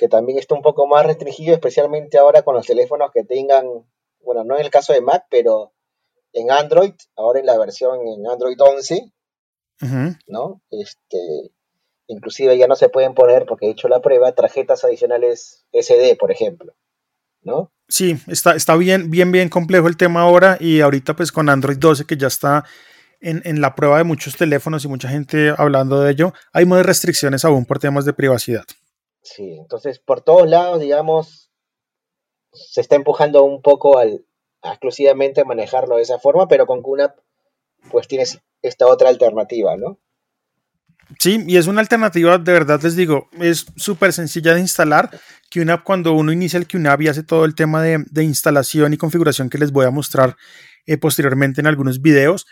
[0.01, 3.67] que también está un poco más restringido, especialmente ahora con los teléfonos que tengan,
[4.23, 5.73] bueno, no en el caso de Mac, pero
[6.33, 9.11] en Android, ahora en la versión en Android 11,
[10.25, 10.59] ¿no?
[10.71, 11.51] Este,
[12.07, 16.31] inclusive ya no se pueden poner, porque he hecho la prueba, tarjetas adicionales SD, por
[16.31, 16.73] ejemplo,
[17.43, 17.71] ¿no?
[17.87, 21.77] Sí, está, está bien, bien, bien complejo el tema ahora y ahorita pues con Android
[21.77, 22.65] 12 que ya está
[23.19, 26.83] en, en la prueba de muchos teléfonos y mucha gente hablando de ello, hay más
[26.83, 28.65] restricciones aún por temas de privacidad.
[29.21, 31.51] Sí, entonces por todos lados, digamos,
[32.51, 34.25] se está empujando un poco al
[34.63, 37.17] exclusivamente manejarlo de esa forma, pero con QNAP
[37.89, 39.99] pues tienes esta otra alternativa, ¿no?
[41.19, 45.09] Sí, y es una alternativa, de verdad les digo, es súper sencilla de instalar.
[45.51, 49.49] QNAP, cuando uno inicia el QNAP y hace todo el tema de, instalación y configuración
[49.49, 50.37] que les voy a mostrar
[50.85, 52.47] eh, posteriormente en algunos videos,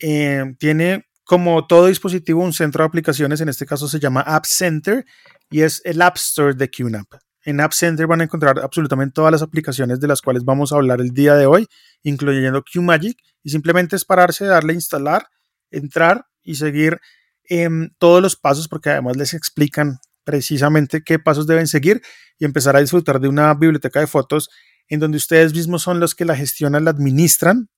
[0.00, 4.44] eh, tiene como todo dispositivo un centro de aplicaciones, en este caso se llama App
[4.44, 5.06] Center,
[5.50, 7.06] y es el App Store de QNAP.
[7.44, 10.76] En App Center van a encontrar absolutamente todas las aplicaciones de las cuales vamos a
[10.76, 11.66] hablar el día de hoy,
[12.02, 15.26] incluyendo QMagic, y simplemente es pararse, darle a instalar,
[15.70, 17.00] entrar y seguir
[17.44, 22.00] em, todos los pasos, porque además les explican precisamente qué pasos deben seguir
[22.38, 24.48] y empezar a disfrutar de una biblioteca de fotos
[24.88, 27.68] en donde ustedes mismos son los que la gestionan, la administran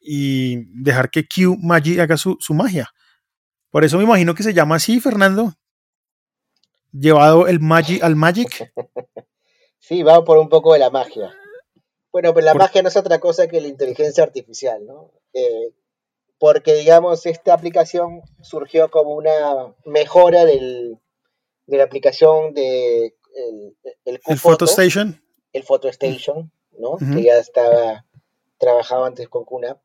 [0.00, 2.90] y dejar que QMagic haga su, su magia.
[3.70, 5.54] Por eso me imagino que se llama así, Fernando,
[6.92, 8.72] llevado el Magic al Magic.
[9.78, 11.34] sí, va por un poco de la magia.
[12.12, 15.10] Bueno, pero la magia no es otra cosa que la inteligencia artificial, ¿no?
[15.32, 15.72] Eh,
[16.38, 20.98] porque, digamos, esta aplicación surgió como una mejora del,
[21.66, 25.22] de la aplicación de el, el, el Photo Station.
[25.52, 26.96] El Photo Station, ¿no?
[26.96, 28.04] Que ya estaba
[28.58, 29.78] trabajado antes con QNAP.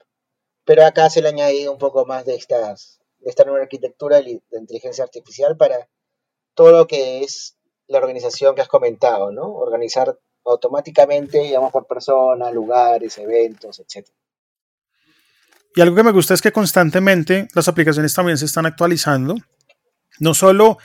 [0.65, 4.21] Pero acá se le ha añadido un poco más de, estas, de esta nueva arquitectura
[4.21, 5.87] de inteligencia artificial para
[6.57, 7.55] todo lo que es
[7.87, 9.43] la organización que has comentado, ¿no?
[9.43, 14.07] Organizar automáticamente, digamos, por persona, lugares, eventos, etc.
[15.75, 19.35] Y algo que me gusta es que constantemente las aplicaciones también se están actualizando.
[20.19, 20.79] No solo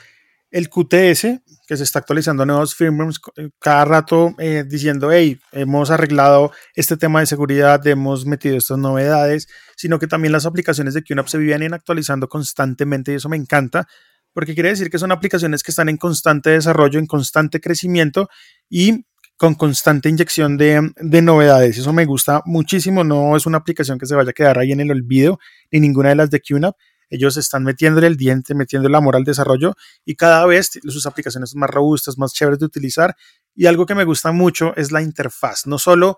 [0.51, 3.19] el QTS, que se está actualizando nuevos firmwares
[3.59, 9.49] cada rato eh, diciendo, hey, hemos arreglado este tema de seguridad, hemos metido estas novedades,
[9.77, 13.89] sino que también las aplicaciones de QNAP se vienen actualizando constantemente y eso me encanta,
[14.33, 18.29] porque quiere decir que son aplicaciones que están en constante desarrollo, en constante crecimiento
[18.69, 19.05] y
[19.37, 21.77] con constante inyección de, de, novedades.
[21.79, 23.03] Eso me gusta muchísimo.
[23.03, 25.39] No es una aplicación que se vaya a quedar ahí en el olvido,
[25.71, 26.77] ni ninguna de las de QNAP.
[27.13, 31.51] Ellos están metiéndole el diente, metiendo el amor al desarrollo y cada vez sus aplicaciones
[31.51, 33.15] son más robustas, más chéveres de utilizar.
[33.55, 36.17] Y algo que me gusta mucho es la interfaz, no solo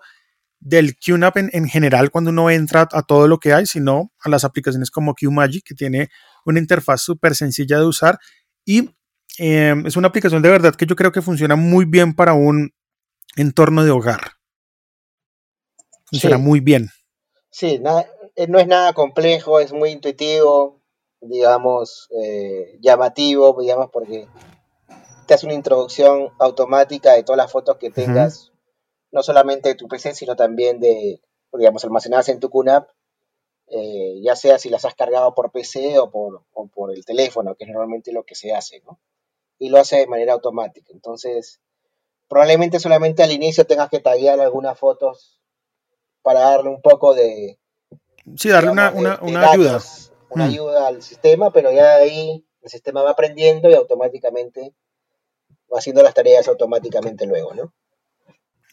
[0.59, 4.29] del QNAP en, en general cuando uno entra a todo lo que hay, sino a
[4.29, 6.09] las aplicaciones como QMagic, que tiene
[6.45, 8.19] una interfaz súper sencilla de usar
[8.65, 8.89] y
[9.37, 12.73] eh, es una aplicación de verdad que yo creo que funciona muy bien para un
[13.35, 14.21] entorno de hogar.
[16.05, 16.89] Funciona muy bien.
[17.49, 17.81] Sí,
[18.35, 20.81] eh, no es nada complejo, es muy intuitivo,
[21.21, 24.27] digamos, eh, llamativo, digamos, porque
[25.25, 28.51] te hace una introducción automática de todas las fotos que tengas,
[29.15, 31.21] no solamente de tu PC, sino también de,
[31.53, 32.89] digamos, almacenadas en tu QNAP,
[33.67, 37.55] eh, ya sea si las has cargado por PC o por, o por el teléfono,
[37.55, 38.99] que es normalmente lo que se hace, ¿no?
[39.57, 40.91] Y lo hace de manera automática.
[40.91, 41.61] Entonces,
[42.27, 45.41] probablemente solamente al inicio tengas que tallar algunas fotos
[46.21, 47.57] para darle un poco de...
[48.35, 49.81] Sí, darle una, una, una ayuda.
[50.29, 50.49] Una mm.
[50.49, 54.73] ayuda al sistema, pero ya de ahí el sistema va aprendiendo y automáticamente
[55.73, 57.73] va haciendo las tareas automáticamente luego, ¿no?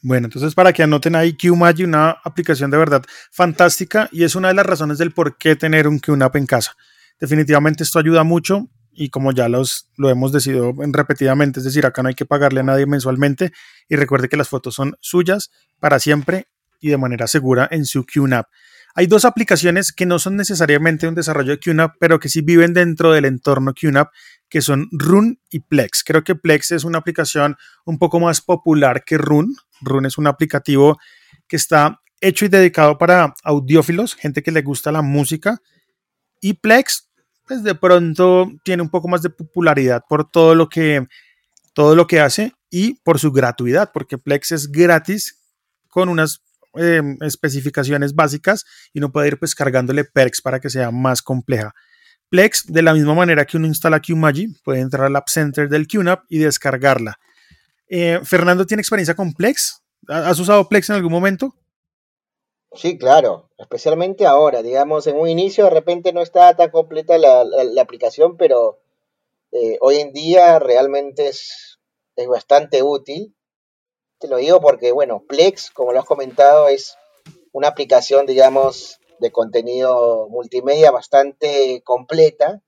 [0.05, 4.49] Bueno, entonces para que anoten ahí QMagi, una aplicación de verdad fantástica y es una
[4.49, 6.77] de las razones del por qué tener un QNAP en casa.
[7.21, 12.03] Definitivamente esto ayuda mucho y como ya los, lo hemos decidido repetidamente, es decir, acá
[12.03, 13.53] no hay que pagarle a nadie mensualmente
[13.89, 16.49] y recuerde que las fotos son suyas para siempre
[16.81, 18.47] y de manera segura en su QNAP.
[18.95, 22.75] Hay dos aplicaciones que no son necesariamente un desarrollo de QNAP, pero que sí viven
[22.75, 24.11] dentro del entorno QNAP,
[24.49, 26.05] que son Run y Plex.
[26.05, 29.55] Creo que Plex es una aplicación un poco más popular que Run.
[29.81, 30.99] Run es un aplicativo
[31.49, 35.59] que está hecho y dedicado para audiófilos, gente que le gusta la música.
[36.41, 37.09] Y Plex,
[37.47, 41.07] pues de pronto tiene un poco más de popularidad por todo lo que,
[41.73, 45.41] todo lo que hace y por su gratuidad, porque Plex es gratis
[45.89, 46.43] con unas
[46.75, 51.75] Em, especificaciones básicas y no puede ir pues cargándole perks para que sea más compleja.
[52.31, 55.87] Plex, de la misma manera que uno instala QMagi, puede entrar al App Center del
[55.87, 57.19] QNAP y descargarla.
[57.89, 59.83] Eh, Fernando, ¿tiene experiencia con Plex?
[60.09, 61.55] ¿Has usado Plex en algún momento?
[62.73, 67.45] Sí, claro, especialmente ahora, digamos, en un inicio de repente no está tan completa la,
[67.83, 68.79] aplicación, pero
[69.51, 71.79] eh, hoy en día realmente es,
[72.17, 73.35] es bastante útil
[74.23, 76.97] te lo digo porque, bueno, Plex, como lo has comentado, es
[77.51, 82.63] una aplicación, digamos, de contenido multimedia bastante completa.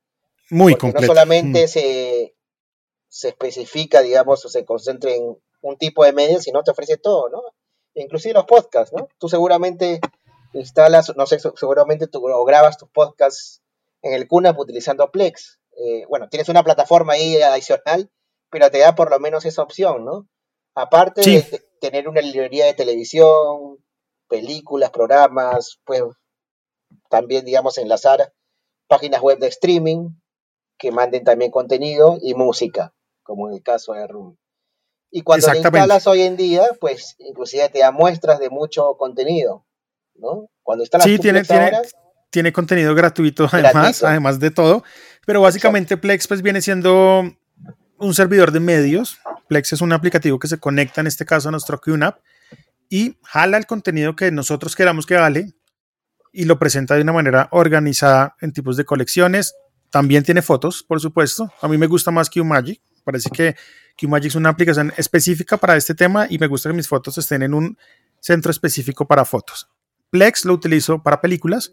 [0.51, 1.07] Muy completa.
[1.07, 1.69] No solamente mm.
[1.69, 2.35] se,
[3.09, 7.29] se especifica, digamos, o se concentra en un tipo de medios, sino te ofrece todo,
[7.29, 7.41] ¿no?
[7.95, 9.09] Inclusive los podcasts, ¿no?
[9.19, 10.01] Tú seguramente
[10.55, 13.63] instalas, no sé, seguramente tú grabas tus podcasts
[14.03, 15.61] en el QNAP utilizando Plex.
[15.77, 18.11] Eh, bueno, tienes una plataforma ahí adicional,
[18.51, 20.29] pero te da por lo menos esa opción, ¿no?
[20.75, 23.79] Aparte de tener una librería de televisión,
[24.29, 26.03] películas, programas, pues
[27.09, 28.33] también, digamos, enlazar
[28.89, 30.11] páginas web de streaming
[30.79, 34.37] que manden también contenido y música, como en el caso de Room.
[35.11, 39.65] Y cuando lo instalas hoy en día, pues inclusive te da muestras de mucho contenido,
[40.17, 40.51] ¿no?
[40.63, 41.71] Cuando instalas sí, tiene, tiene,
[42.31, 44.83] tiene, contenido gratuito además, además de todo,
[45.25, 47.23] pero básicamente Plex pues viene siendo
[47.99, 49.19] un servidor de medios.
[49.55, 52.19] Plex es un aplicativo que se conecta en este caso a nuestro QNAP
[52.89, 55.55] y jala el contenido que nosotros queramos que vale
[56.33, 59.55] y lo presenta de una manera organizada en tipos de colecciones.
[59.91, 61.53] También tiene fotos, por supuesto.
[61.63, 62.83] A mí me gusta más QMagic.
[63.05, 63.55] Parece que
[63.97, 67.45] QMagic es una aplicación específica para este tema y me gusta que mis fotos estén
[67.45, 67.79] en un
[68.19, 69.69] centro específico para fotos.
[70.11, 71.73] Plex lo utilizo para películas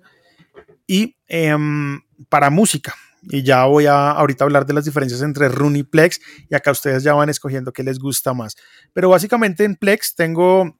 [0.85, 5.75] y em, para música y ya voy a ahorita hablar de las diferencias entre Run
[5.75, 8.55] y Plex y acá ustedes ya van escogiendo qué les gusta más.
[8.93, 10.79] Pero básicamente en Plex tengo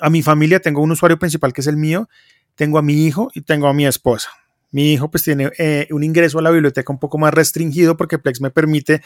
[0.00, 2.08] a mi familia tengo un usuario principal que es el mío,
[2.54, 4.30] tengo a mi hijo y tengo a mi esposa.
[4.70, 8.18] Mi hijo pues tiene eh, un ingreso a la biblioteca un poco más restringido porque
[8.18, 9.02] Plex me permite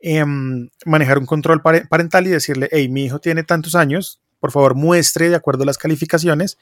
[0.00, 4.74] em, manejar un control parental y decirle, hey, mi hijo tiene tantos años, por favor
[4.74, 6.56] muestre de acuerdo a las calificaciones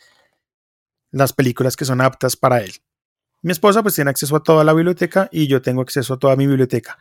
[1.13, 2.73] las películas que son aptas para él.
[3.43, 6.37] Mi esposa pues tiene acceso a toda la biblioteca y yo tengo acceso a toda
[6.37, 6.99] mi biblioteca.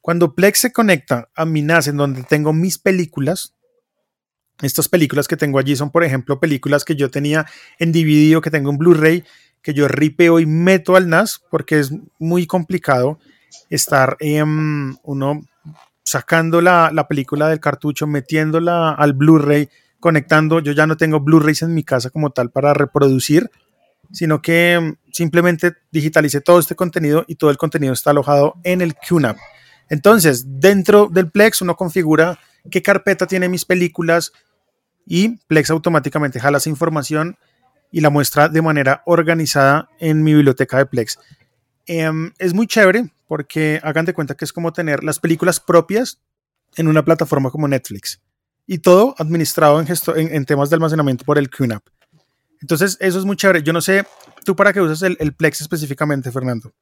[0.00, 3.54] Cuando Plex se conecta a mi NAS en donde tengo mis películas,
[4.62, 7.46] estas películas que tengo allí son, por ejemplo, películas que yo tenía
[7.78, 9.24] en DVD que tengo en Blu-ray,
[9.62, 13.18] que yo ripeo y meto al NAS porque es muy complicado
[13.68, 15.42] estar em, uno
[16.02, 19.68] sacando la, la, película del cartucho, metiéndola al Blu-ray,
[19.98, 20.60] conectando.
[20.60, 23.50] Yo ya no tengo Blu-rays en mi casa como tal para reproducir,
[24.12, 28.80] sino que em, simplemente digitalicé todo este contenido y todo el contenido está alojado en
[28.82, 29.36] el QNAP.
[29.88, 32.38] Entonces, dentro del Plex uno configura
[32.70, 34.32] qué carpeta tiene mis películas,
[35.06, 37.38] y Plex automáticamente jala esa información
[37.92, 41.18] y la muestra de manera organizada en mi biblioteca de Plex.
[41.86, 46.20] Em, es muy chévere porque hagan de cuenta que es como tener las películas propias
[46.76, 48.20] en una plataforma como Netflix
[48.66, 51.84] y todo administrado en, en, temas de almacenamiento por el QNAP.
[52.60, 53.62] Entonces, eso es muy chévere.
[53.62, 54.04] Yo no sé,
[54.44, 56.72] ¿tú para qué usas el, Plex específicamente, Fernando?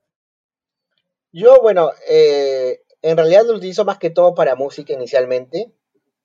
[1.33, 5.73] Yo, bueno, eh, en realidad lo utilizo más que todo para música inicialmente,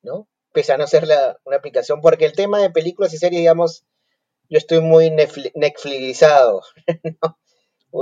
[0.01, 0.27] ¿no?
[0.53, 1.07] pese a no ser
[1.45, 3.85] una aplicación, porque el tema de películas y series, digamos,
[4.49, 6.63] yo estoy muy Netflixizado.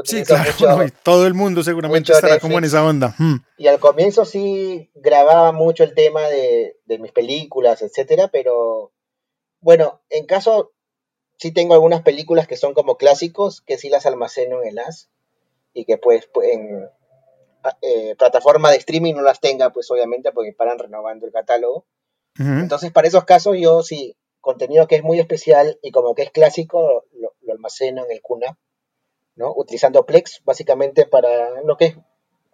[0.03, 0.51] Sí, claro,
[1.03, 3.15] todo el mundo seguramente estará como en esa onda.
[3.17, 3.37] Hmm.
[3.57, 8.91] Y al comienzo sí grababa mucho el tema de, mis películas, etcétera, pero
[9.61, 10.73] bueno, en caso
[11.37, 15.09] sí tengo algunas películas que son como clásicos, que sí las almaceno en el NAS
[15.73, 16.89] y que pues, pues en
[17.81, 21.85] eh, plataforma de streaming no las tenga, pues obviamente porque paran renovando el catálogo.
[22.39, 26.29] Entonces, para esos casos, yo sí, contenido que es muy especial y como que es
[26.29, 28.59] clásico, lo, almaceno en el CUNA,
[29.35, 29.51] ¿no?
[29.55, 31.97] Utilizando Plex básicamente para lo que es,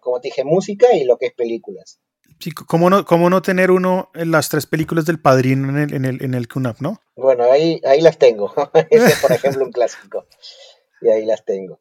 [0.00, 2.00] como te dije, música y lo que es películas.
[2.40, 5.94] Sí, ¿cómo no, cómo no tener uno en las tres películas del padrino en el,
[5.94, 7.00] en el, en el QNAP, no?
[7.16, 8.52] Bueno, ahí, ahí las tengo.
[8.90, 10.26] Ese es, por ejemplo, un clásico.
[11.00, 11.80] Y ahí las tengo.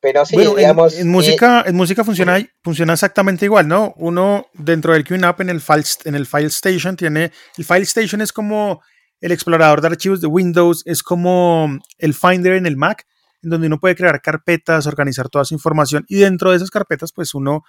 [0.00, 0.98] Pero sí, digamos.
[0.98, 3.92] En, música, en música funciona, funciona exactamente igual, ¿no?
[3.96, 7.32] Uno dentro del QNAP en el, file, en el File Station tiene.
[7.58, 8.80] El File Station es como
[9.20, 13.04] el explorador de archivos de Windows, es como el Finder en el Mac,
[13.42, 17.12] en donde uno puede crear carpetas, organizar toda su información y dentro de esas carpetas,
[17.12, 17.62] pues uno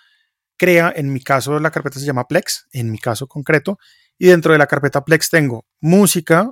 [0.61, 3.79] crea, en mi caso la carpeta se llama Plex, en mi caso concreto,
[4.19, 6.51] y dentro de la carpeta Plex tengo música,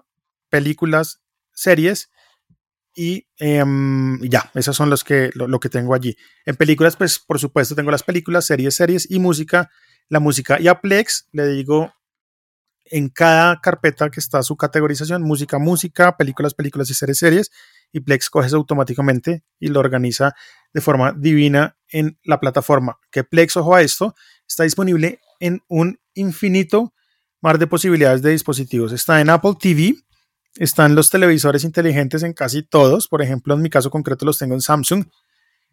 [0.50, 1.22] películas,
[1.54, 2.10] series
[2.96, 6.18] y em, ya, esos son los que, lo, que tengo allí.
[6.44, 9.70] En películas, pues por supuesto tengo las películas, series, series y música.
[10.08, 11.94] La música y a Plex le digo
[12.92, 17.52] en cada carpeta que está su categorización, música, música, películas, películas y series, series.
[17.92, 20.34] Y Plex coge eso automáticamente y lo organiza
[20.74, 23.00] de forma divina en la plataforma.
[23.12, 24.16] Que Plex, ojo a esto,
[24.48, 26.94] está disponible en un infinito
[27.42, 28.92] mar de posibilidades de dispositivos.
[28.92, 29.96] Está en Apple TV,
[30.58, 33.08] están los televisores inteligentes en casi todos.
[33.08, 35.06] Por ejemplo, en mi caso concreto los tengo en Samsung.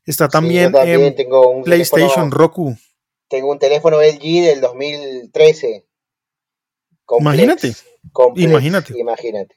[0.04, 1.14] Está también, en
[1.64, 2.76] PlayStation, Roku.
[3.28, 5.85] Tengo un teléfono LG del 2013.
[7.20, 7.74] Imagínate.
[8.36, 8.98] imagínate.
[8.98, 9.56] Imagínate.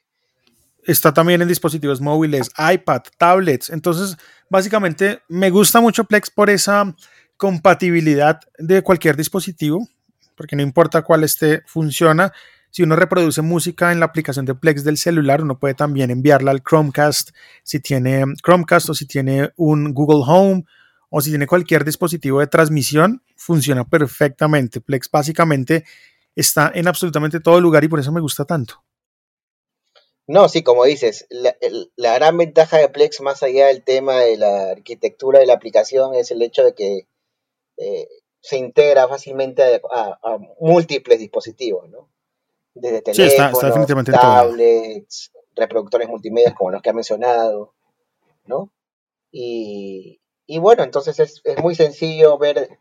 [0.86, 3.70] Está también en dispositivos móviles, iPad, tablets.
[3.70, 4.18] Entonces,
[4.50, 6.96] básicamente, me gusta mucho Plex por esa
[7.38, 9.88] compatibilidad de cualquier dispositivo,
[10.36, 12.34] porque no importa cuál esté, funciona.
[12.72, 16.52] Si uno reproduce música en la aplicación de Plex del celular, uno puede también enviarla
[16.52, 17.32] al Chromecast
[17.64, 20.66] si tiene Chromecast o si tiene un Google Home
[21.10, 24.82] o si tiene cualquier dispositivo de transmisión, funciona perfectamente.
[24.82, 25.84] Plex básicamente
[26.40, 28.84] está en absolutamente todo lugar y por eso me gusta tanto.
[30.28, 34.72] No, sí, como dices, la, gran ventaja de Plex, más allá del tema de la
[34.72, 37.08] arquitectura de la aplicación, es el hecho de que
[37.78, 38.08] eh,
[38.40, 42.10] se integra fácilmente a, a, múltiples dispositivos, ¿no?
[42.80, 47.74] desde teléfonos, tablets, reproductores multimedia como los que ha mencionado,
[48.46, 48.72] ¿no?
[49.32, 50.20] Y,
[50.60, 52.80] bueno, entonces es, muy sencillo ver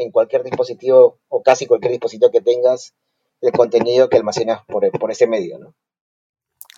[0.00, 2.94] en cualquier dispositivo o casi cualquier dispositivo que tengas
[3.40, 5.74] el contenido que almacenas por, por ese medio, ¿no?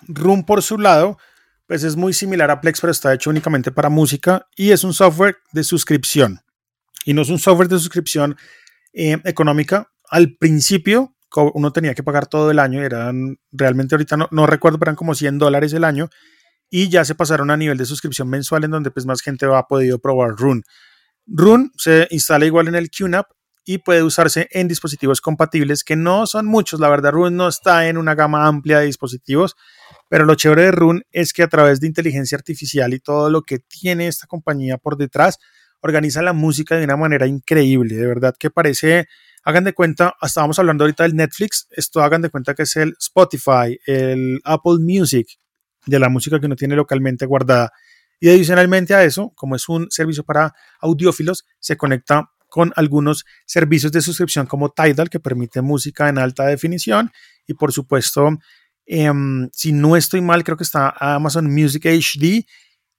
[0.07, 1.17] Room por su lado,
[1.65, 4.93] pues es muy similar a Plex, pero está hecho únicamente para música y es un
[4.93, 6.41] software de suscripción.
[7.05, 8.37] Y no es un software de suscripción
[8.93, 9.91] eh, económica.
[10.09, 11.15] Al principio
[11.53, 14.95] uno tenía que pagar todo el año, eran realmente ahorita no, no recuerdo, pero eran
[14.95, 16.09] como 100 dólares el año
[16.69, 19.59] y ya se pasaron a nivel de suscripción mensual en donde pues más gente va
[19.59, 20.63] a podido probar Rune.
[21.25, 23.27] Rune se instala igual en el QNAP
[23.65, 27.87] y puede usarse en dispositivos compatibles que no son muchos, la verdad Rune no está
[27.87, 29.55] en una gama amplia de dispositivos,
[30.09, 33.41] Pero lo chévere de Run es que a través de inteligencia artificial y todo lo
[33.43, 35.39] que tiene esta compañía por detrás,
[35.81, 37.95] organiza la música de una manera increíble.
[37.95, 39.07] De verdad que parece,
[39.43, 42.95] hagan de cuenta, estábamos hablando ahorita del Netflix, esto hagan de cuenta que es el
[42.99, 45.27] Spotify, el Apple Music,
[45.85, 47.71] de la música que uno tiene localmente guardada.
[48.23, 53.91] Y adicionalmente a eso, como es un servicio para audiófilos, se conecta con algunos servicios
[53.91, 57.11] de suscripción como Tidal, que permite música en alta definición.
[57.47, 58.29] Y por supuesto,
[58.85, 62.45] em, si no estoy mal, creo que está Amazon Music HD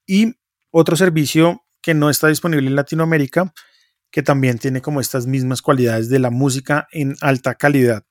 [0.06, 0.34] y
[0.70, 3.50] otro servicio que no está disponible en Latinoamérica,
[4.10, 8.04] que también tiene como estas mismas cualidades de la música en alta calidad.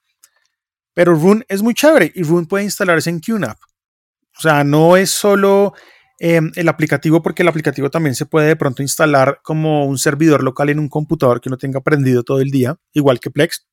[0.95, 3.59] Pero Rune es muy chévere y Rune puede instalarse en QNAP.
[4.35, 5.75] O sea, no es solo
[6.23, 10.43] em, el aplicativo, porque el aplicativo también se puede de pronto instalar como un servidor
[10.43, 13.67] local en un computador que uno tenga prendido todo el día, igual que Plex.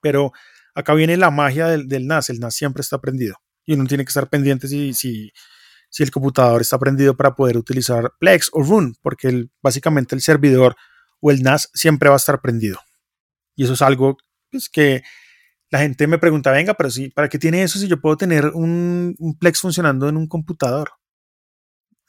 [0.00, 0.32] Pero
[0.74, 2.30] acá viene la magia del, NAS.
[2.30, 3.36] El NAS siempre está prendido
[3.66, 5.32] y uno tiene que estar pendiente si, si,
[5.90, 10.76] si el computador está prendido para poder utilizar Plex o Run, porque básicamente el servidor
[11.20, 12.78] o el NAS siempre va a estar prendido.
[13.54, 14.16] Y eso es algo
[14.50, 15.02] pues, que
[15.70, 18.46] la gente me pregunta, venga, pero sí, ¿para qué tiene eso si yo puedo tener
[18.46, 20.90] un, Plex funcionando en un computador?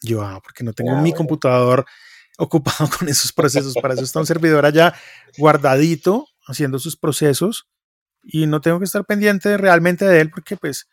[0.04, 1.86] Yo, ah, porque no tengo mi computador
[2.38, 3.74] ocupado con esos procesos.
[3.82, 4.93] Para eso está un servidor allá
[5.38, 7.68] guardadito, haciendo sus procesos,
[8.22, 10.88] y no tengo que estar pendiente realmente de él porque pues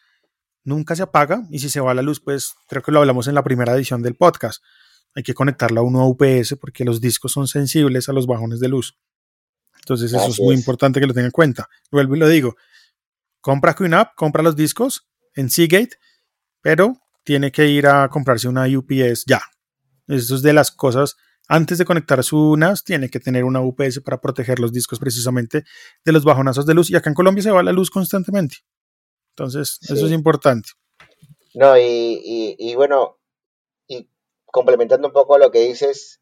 [0.64, 3.34] nunca se apaga y si se va la luz, pues creo que lo hablamos en
[3.34, 4.62] la primera edición del podcast.
[5.14, 8.60] Hay que conectarlo a uno a UPS porque los discos son sensibles a los bajones
[8.60, 8.98] de luz.
[9.80, 11.68] Entonces eso es muy importante que lo tenga en cuenta.
[11.90, 12.56] Vuelvo y lo digo.
[13.40, 15.96] Compra QNAP, compra los discos en Seagate,
[16.60, 17.00] pero
[17.30, 19.40] tiene que ir a comprarse una UPS ya.
[20.08, 21.14] Eso es de las cosas.
[21.46, 25.62] Antes de conectar su NAS, tiene que tener una UPS para proteger los discos precisamente
[26.04, 26.90] de los bajonazos de luz.
[26.90, 28.56] Y acá en Colombia se va la luz constantemente.
[29.36, 30.70] Entonces, eso es importante.
[31.54, 33.20] No, y, y, bueno,
[33.86, 34.10] y
[34.46, 36.20] complementando un poco lo que dices,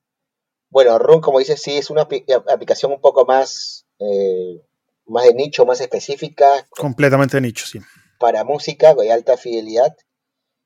[0.69, 4.63] bueno, Run, como dices, sí es una aplicación un poco más, eh,
[5.07, 6.69] más de nicho, más específica.
[6.69, 7.79] Completamente de nicho, sí.
[8.21, 9.97] Para música de alta fidelidad.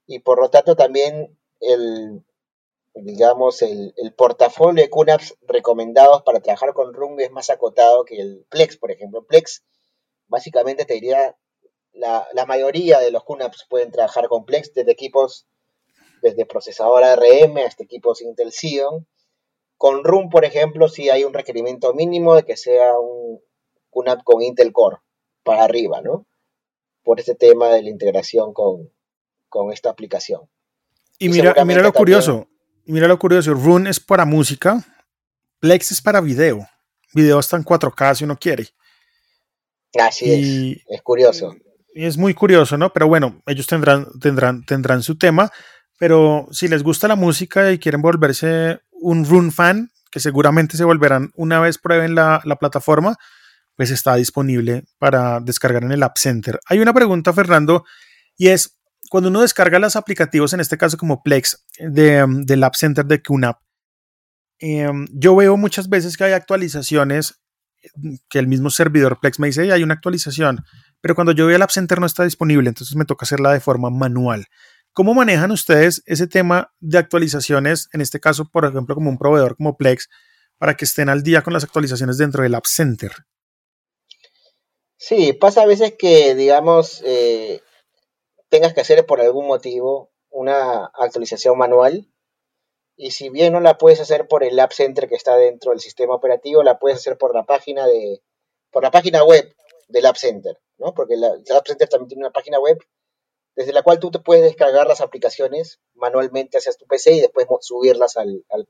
[0.07, 2.25] Y por lo tanto también el,
[2.95, 8.45] digamos, el, portafolio de QNAPs recomendados para trabajar con Run es más acotado que el
[8.49, 9.25] Plex, por ejemplo.
[9.25, 9.65] Plex,
[10.27, 11.37] básicamente te diría,
[11.93, 15.47] la, la mayoría de los QNAPs pueden trabajar con Plex, desde equipos,
[16.23, 19.07] desde procesador ARM hasta equipos Intel Xeon
[19.83, 24.41] con RUM, por ejemplo, sí hay un requerimiento mínimo de que sea un, app con
[24.41, 24.99] Intel Core
[25.43, 26.25] para arriba, ¿no?
[27.03, 28.93] Por este tema de la integración con,
[29.73, 30.43] esta aplicación.
[31.19, 32.49] Y, mira, mira lo curioso,
[32.87, 34.85] mira lo curioso, Run es para música,
[35.61, 36.67] Plex es para video.
[37.15, 38.69] Video está en 4K si uno quiere.
[40.01, 41.55] Así es, es curioso.
[41.95, 42.93] Y es muy curioso, ¿no?
[42.93, 45.53] Pero bueno, ellos tendrán, tendrán, tendrán su tema,
[45.99, 50.85] pero si les gusta la música y quieren volverse un Run fan, que seguramente se
[50.85, 53.17] volverán una vez prueben la, plataforma,
[53.77, 56.61] pues está disponible para descargar en el App Center.
[56.67, 57.85] Hay una pregunta, Fernando,
[58.37, 58.79] y es,
[59.13, 63.21] cuando uno descarga los aplicativos, en este caso como Plex, de, del App Center de
[63.21, 63.59] QNAP,
[64.59, 67.43] em, yo veo muchas veces que hay actualizaciones
[68.31, 70.65] que el mismo servidor Plex me dice, hay una actualización,
[71.03, 73.61] pero cuando yo veo el App Center no está disponible, entonces me toca hacerla de
[73.61, 74.47] forma manual.
[74.95, 79.57] ¿Cómo manejan ustedes ese tema de actualizaciones, en este caso, por ejemplo, como un proveedor
[79.59, 80.09] como Plex,
[80.57, 83.13] para que estén al día con las actualizaciones dentro del App Center?
[84.97, 87.61] Sí, pasa a veces que, digamos, eh,
[88.53, 92.07] tengas que hacer por algún motivo una actualización manual
[92.97, 95.81] y si bien no la puedes hacer por el App Center que está dentro del
[95.81, 98.23] sistema operativo, la puedes hacer por la página de,
[98.71, 99.57] por la página web
[99.89, 100.93] del App Center, ¿no?
[100.93, 102.79] Porque el App Center también tiene una página web
[103.57, 107.47] desde la cual tú te puedes descargar las aplicaciones manualmente hacia tu PC y después
[107.63, 108.67] subirlas al, al.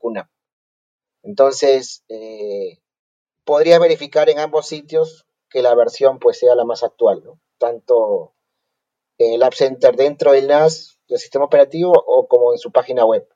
[1.23, 2.79] Entonces, eh,
[3.43, 7.41] podrías verificar en ambos sitios que la versión pues sea la más actual, ¿no?
[7.57, 8.33] Tanto
[9.17, 13.27] el App Center dentro del NAS, del sistema operativo, o como en su página web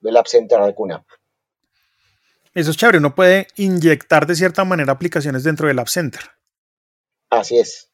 [0.00, 1.04] del App Center QNAP.
[2.54, 6.20] Eso es chévere, uno puede inyectar de cierta manera aplicaciones dentro del App Center.
[7.30, 7.92] Así es.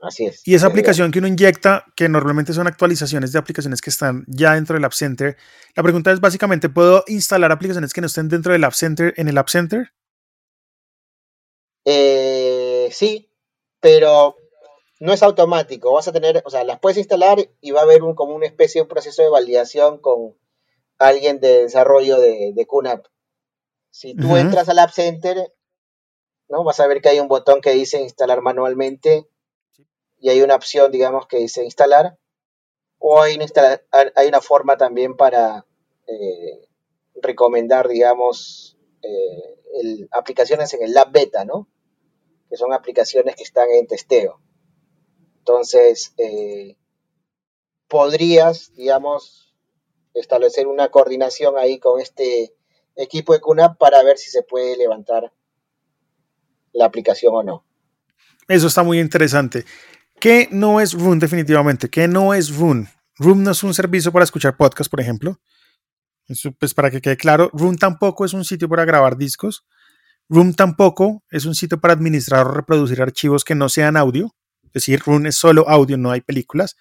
[0.00, 0.46] Así es.
[0.46, 4.54] Y esa aplicación que uno inyecta, que normalmente son actualizaciones de aplicaciones que están ya
[4.54, 5.36] dentro del App Center,
[5.74, 9.28] la pregunta es básicamente, ¿puedo instalar aplicaciones que no estén dentro del App Center en
[9.28, 9.92] el App Center?
[11.86, 13.30] Eh, sí,
[13.80, 14.36] pero
[15.04, 15.92] no es automático.
[15.92, 18.46] Vas a tener, o sea, las puedes instalar y va a haber un, como una
[18.46, 20.34] especie de proceso de validación con
[20.98, 23.04] alguien de desarrollo de, de QNAP.
[23.90, 25.52] Si tú entras al App Center,
[26.48, 26.64] ¿no?
[26.64, 29.28] Vas a ver que hay un botón que dice instalar manualmente
[30.20, 32.16] y hay una opción, digamos, que dice instalar.
[32.98, 33.44] o hay una,
[34.16, 35.66] hay una forma también para
[36.06, 36.66] eh,
[37.20, 41.68] recomendar, digamos, eh, aplicaciones en el Lab Beta, ¿no?
[42.48, 44.40] Que son aplicaciones que están en testeo.
[45.46, 46.78] Entonces, eh,
[47.86, 49.54] podrías, digamos,
[50.14, 52.54] establecer una coordinación ahí con este
[52.96, 55.34] equipo de QNAP para ver si se puede levantar
[56.72, 57.66] la aplicación o no.
[58.48, 59.66] Eso está muy interesante.
[60.18, 61.90] ¿Qué no es Room definitivamente?
[61.90, 62.88] ¿Qué no es Room?
[63.18, 65.38] Room no es un servicio para escuchar podcast, por ejemplo.
[66.26, 69.66] Eso, pues para que quede claro, Room tampoco es un sitio para grabar discos.
[70.30, 74.34] Room tampoco es un sitio para administrar o reproducir archivos que no sean audio.
[74.74, 76.76] Decir, Room es solo audio, no hay películas.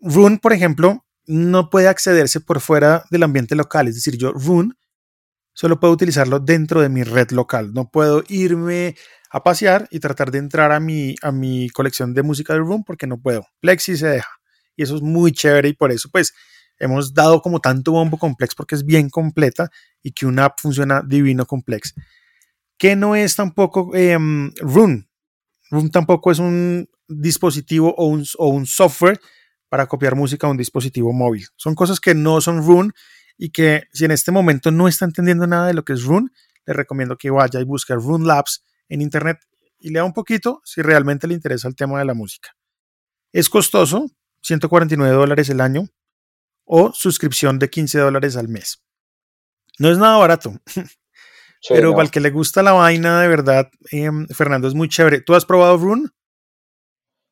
[0.00, 3.88] Room, por ejemplo, no puede accederse por fuera del ambiente local.
[3.88, 4.74] Es decir, yo Room
[5.52, 7.72] solo puedo utilizarlo dentro de mi red local.
[7.74, 8.96] No puedo irme
[9.30, 12.84] a pasear y tratar de entrar a mi, a mi colección de música de Room
[12.84, 13.46] porque no puedo.
[13.60, 14.30] Plexi se deja.
[14.76, 16.34] Y eso es muy chévere y por eso pues
[16.78, 19.70] hemos dado como tanto bombo complex porque es bien completa
[20.02, 21.94] y que una app funciona divino complex.
[22.78, 24.18] Que no es tampoco eh,
[24.60, 25.08] Room.
[25.70, 29.20] Room tampoco es un dispositivo o un, software
[29.68, 31.46] para copiar música a un dispositivo móvil.
[31.56, 32.92] Son cosas que no son Room
[33.36, 36.28] y que si en este momento no está entendiendo nada de lo que es Rune,
[36.64, 39.38] le recomiendo que vaya y busque Rune Labs en internet
[39.78, 42.56] y lea un poquito si realmente le interesa el tema de la música.
[43.32, 44.06] Es costoso,
[44.42, 45.88] 149 dólares el año
[46.64, 48.82] o suscripción de 15 dólares al mes.
[49.78, 50.54] No es nada barato,
[51.68, 55.20] pero para el que le gusta la vaina de verdad, em, Fernando, es muy chévere.
[55.20, 56.08] ¿Tú has probado Rune?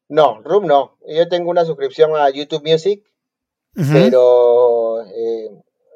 [0.09, 0.99] No, Rune no.
[1.07, 3.05] Yo tengo una suscripción a YouTube Music,
[3.75, 5.51] pero eh,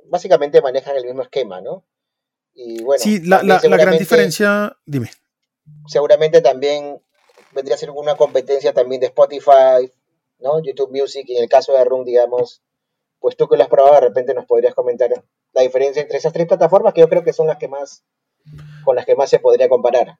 [0.06, 1.84] básicamente manejan el mismo esquema, ¿no?
[2.54, 5.10] Y bueno, sí, la, gran diferencia, dime.
[5.86, 7.00] Seguramente también
[7.52, 9.92] vendría a ser una competencia también de Spotify,
[10.40, 10.60] ¿no?
[10.62, 12.62] YouTube Music, y en el caso de Room, digamos,
[13.20, 15.10] pues tú que lo has probado, de repente nos podrías comentar
[15.52, 18.04] la diferencia entre esas tres plataformas, que yo creo que son las que más,
[18.84, 20.16] con las que más se podría comparar.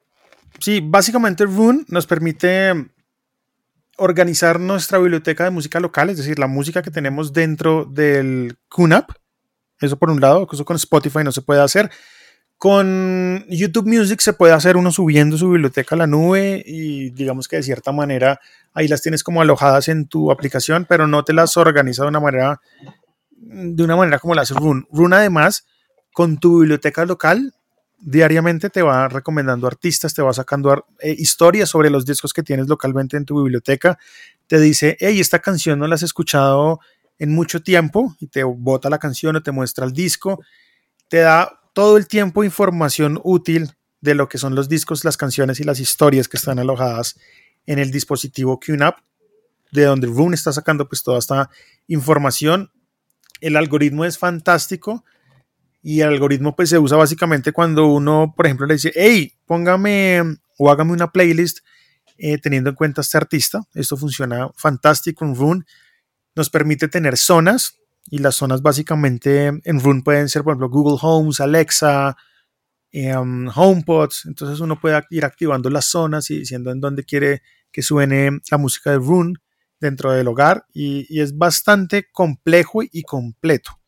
[0.59, 2.73] Sí, básicamente Room nos permite
[3.97, 9.11] organizar nuestra biblioteca de música local, es decir, la música que tenemos dentro del QNAP,
[9.81, 11.89] eso por un lado, eso con Spotify no se puede hacer.
[12.57, 17.47] Con YouTube Music se puede hacer uno subiendo su biblioteca a la nube y digamos
[17.47, 18.39] que de cierta manera
[18.73, 22.19] ahí las tienes como alojadas en tu aplicación, pero no te las organiza de una
[22.19, 22.59] manera
[23.31, 24.83] de una manera como la hace Rune.
[24.91, 25.65] Rune además
[26.11, 27.53] con tu biblioteca local
[28.01, 32.67] diariamente te va recomendando artistas, te va sacando eh, historias sobre los discos que tienes
[32.67, 33.97] localmente en tu biblioteca,
[34.47, 36.79] te dice, hey, esta canción no la has escuchado
[37.17, 40.39] en mucho tiempo y te bota la canción o te muestra el disco,
[41.09, 45.59] te da todo el tiempo información útil de lo que son los discos, las canciones
[45.59, 47.19] y las historias que están alojadas
[47.65, 48.97] en el dispositivo QNAP,
[49.71, 51.49] de donde Rune está sacando pues toda esta
[51.87, 52.71] información.
[53.41, 55.03] El algoritmo es fantástico
[55.81, 60.21] y el algoritmo pues se usa básicamente cuando uno, por ejemplo, le dice, hey, póngame
[60.57, 61.59] o hágame una playlist
[62.17, 63.61] eh, teniendo en cuenta este artista.
[63.73, 65.65] Esto funciona fantástico en Rune
[66.39, 67.75] nos permite tener zonas
[68.09, 72.15] y las zonas básicamente en Rune pueden ser, por ejemplo, Google Homes, Alexa,
[72.93, 74.25] um, HomePods.
[74.25, 78.57] Entonces uno puede ir activando las zonas y diciendo en dónde quiere que suene la
[78.57, 79.33] música de Rune
[79.79, 83.78] dentro del hogar y, es bastante complejo y completo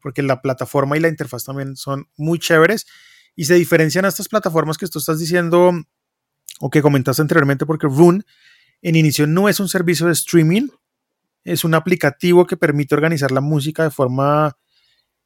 [0.00, 2.86] porque la plataforma y la interfaz también son muy chéveres
[3.36, 5.72] y se diferencian a estas plataformas que tú estás diciendo
[6.60, 8.22] o que comentaste anteriormente porque Rune
[8.82, 10.68] en inicio no es un servicio de streaming,
[11.44, 14.56] es un aplicativo que permite organizar la música de forma,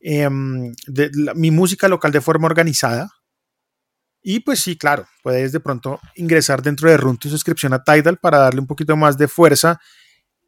[0.01, 3.11] em, de, mi música local de forma organizada.
[4.22, 8.18] Y pues sí, claro, puedes de pronto ingresar dentro de Run tu suscripción a Tidal
[8.18, 9.81] para darle un poquito más de fuerza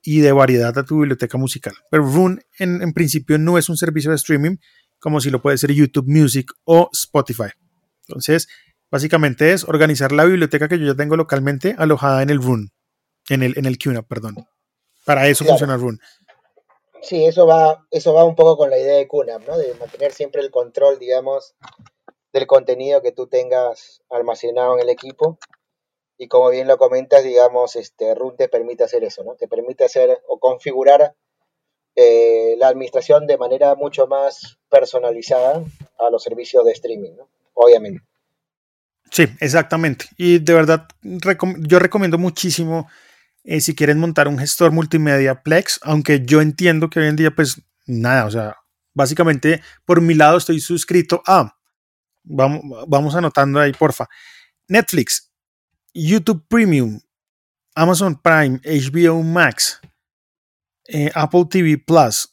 [0.07, 1.75] y de variedad a tu biblioteca musical.
[1.91, 4.57] Pero Run en, en principio no es un servicio de streaming
[4.99, 7.51] como si lo puede ser YouTube Music o Spotify.
[8.09, 8.49] Entonces,
[8.91, 12.71] básicamente es organizar la biblioteca que yo ya tengo localmente alojada en el Run,
[13.29, 14.37] en el, en el QNAP, perdón.
[15.05, 15.99] Para eso funciona Rune.
[17.03, 19.57] Sí, eso va, eso va un poco con la idea de QNAP, ¿no?
[19.57, 21.55] De mantener siempre el control, digamos,
[22.33, 25.39] del contenido que tú tengas almacenado en el equipo.
[26.19, 29.35] Y como bien lo comentas, digamos, este Rune te permite hacer eso, ¿no?
[29.35, 31.15] Te permite hacer o configurar
[31.95, 35.63] eh, la administración de manera mucho más personalizada
[35.99, 37.29] a los servicios de streaming, ¿no?
[37.55, 38.03] Obviamente.
[39.11, 40.07] Sí, exactamente.
[40.17, 42.89] Y de verdad, yo recomiendo muchísimo
[43.45, 47.31] eh, si quieren montar un gestor multimedia Plex, aunque yo entiendo que hoy en día,
[47.31, 48.57] pues nada, o sea,
[48.93, 51.57] básicamente por mi lado estoy suscrito a,
[52.25, 54.09] vamos, vamos anotando ahí, porfa,
[54.67, 55.33] Netflix,
[55.97, 57.01] YouTube Premium,
[57.75, 59.81] Amazon Prime, HBO Max,
[60.89, 62.33] eh, Apple TV Plus.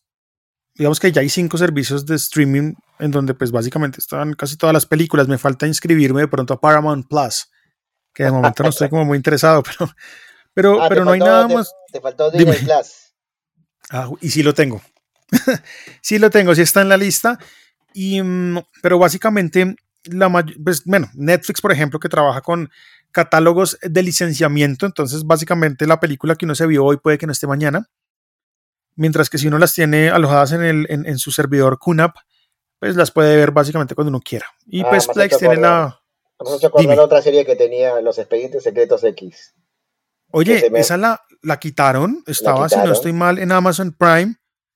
[0.76, 4.74] Digamos que ya hay cinco servicios de streaming en donde pues básicamente están casi todas
[4.74, 5.28] las películas.
[5.28, 7.50] Me falta inscribirme de pronto a Paramount Plus,
[8.14, 9.92] que de momento no estoy como muy interesado, pero,
[10.54, 11.72] pero, Ah, pero no hay nada te- más.
[11.92, 12.66] Te faltó Disney Dime.
[12.66, 13.14] Plus.
[13.92, 14.82] Ah, y sí lo tengo.
[16.02, 17.38] sí lo tengo, sí está en la lista.
[17.94, 20.32] Y, mm, pero básicamente, la
[20.64, 22.70] pues, bueno, Netflix, por ejemplo, que trabaja con
[23.14, 27.32] catálogos de licenciamiento, entonces básicamente la película que uno se vio hoy puede que no
[27.32, 27.90] esté mañana.
[28.96, 32.16] Mientras que si uno las tiene alojadas en, el, en, en su servidor QNAP,
[32.80, 34.46] pues las puede ver básicamente cuando uno quiera.
[34.66, 36.00] Y Ah, pues Plex tiene la...
[36.38, 37.00] Acordar Dime.
[37.00, 39.54] otra serie que tenía Los Expedientes Secretos X.
[40.32, 44.36] Oye, me- esa la, la quitaron, estaba, si no estoy mal, en Amazon Prime,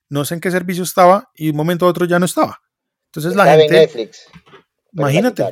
[0.10, 2.60] no sé en qué servicio estaba, y de un momento a otro ya no estaba.
[3.12, 4.26] Entonces la Estaba en gente, Netflix.
[4.94, 5.50] la imagínate.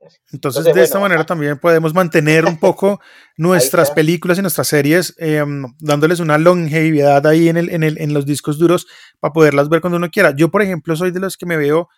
[0.00, 1.26] Entonces, Entonces, de esta manera ah.
[1.26, 3.00] también podemos mantener un poco
[3.36, 5.44] nuestras películas y nuestras series, eh,
[5.80, 8.86] dándoles una longevidad ahí en, el, en, el, en los discos duros
[9.20, 10.34] para poderlas ver cuando uno quiera.
[10.36, 11.88] Yo, por ejemplo, soy de los que me veo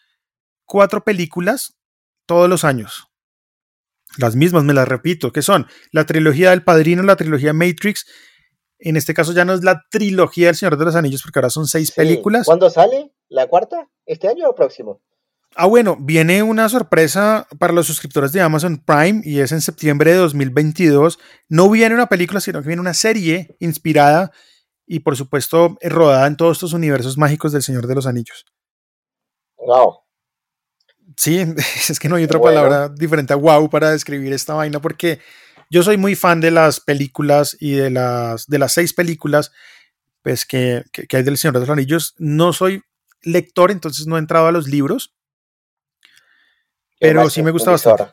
[0.65, 1.77] cuatro películas
[2.27, 3.07] todos los años.
[4.17, 8.07] Las mismas, me las repito, que son la trilogía del Padrino, la trilogía Matrix.
[8.79, 11.51] En este caso ya no es la trilogía del Señor de los Anillos, porque ahora
[11.51, 11.95] son seis Sí.
[11.97, 12.47] películas.
[12.47, 13.13] ¿Cuándo sale?
[13.29, 13.89] ¿La cuarta?
[14.07, 15.03] ¿Este año o próximo?
[15.57, 20.13] Ah, bueno, viene una sorpresa para los suscriptores de Amazon Prime y es en septiembre
[20.13, 21.19] de 2022.
[21.49, 24.31] No viene una película, sino que viene una serie inspirada
[24.87, 28.47] y por supuesto rodada en todos estos universos mágicos del Señor de los Anillos.
[29.57, 29.99] Wow.
[31.17, 31.41] Sí,
[31.89, 32.61] es que no hay otra Bueno.
[32.63, 35.21] palabra diferente a wow para describir esta vaina porque
[35.69, 39.51] yo soy muy fan de las películas y de las, de las seis películas
[40.23, 42.15] pues, que, que- que hay del Señor de los Anillos.
[42.19, 42.83] No soy
[43.23, 45.15] lector, entonces no he entrado a los libros,
[47.01, 48.05] Pero sí me gusta bastante.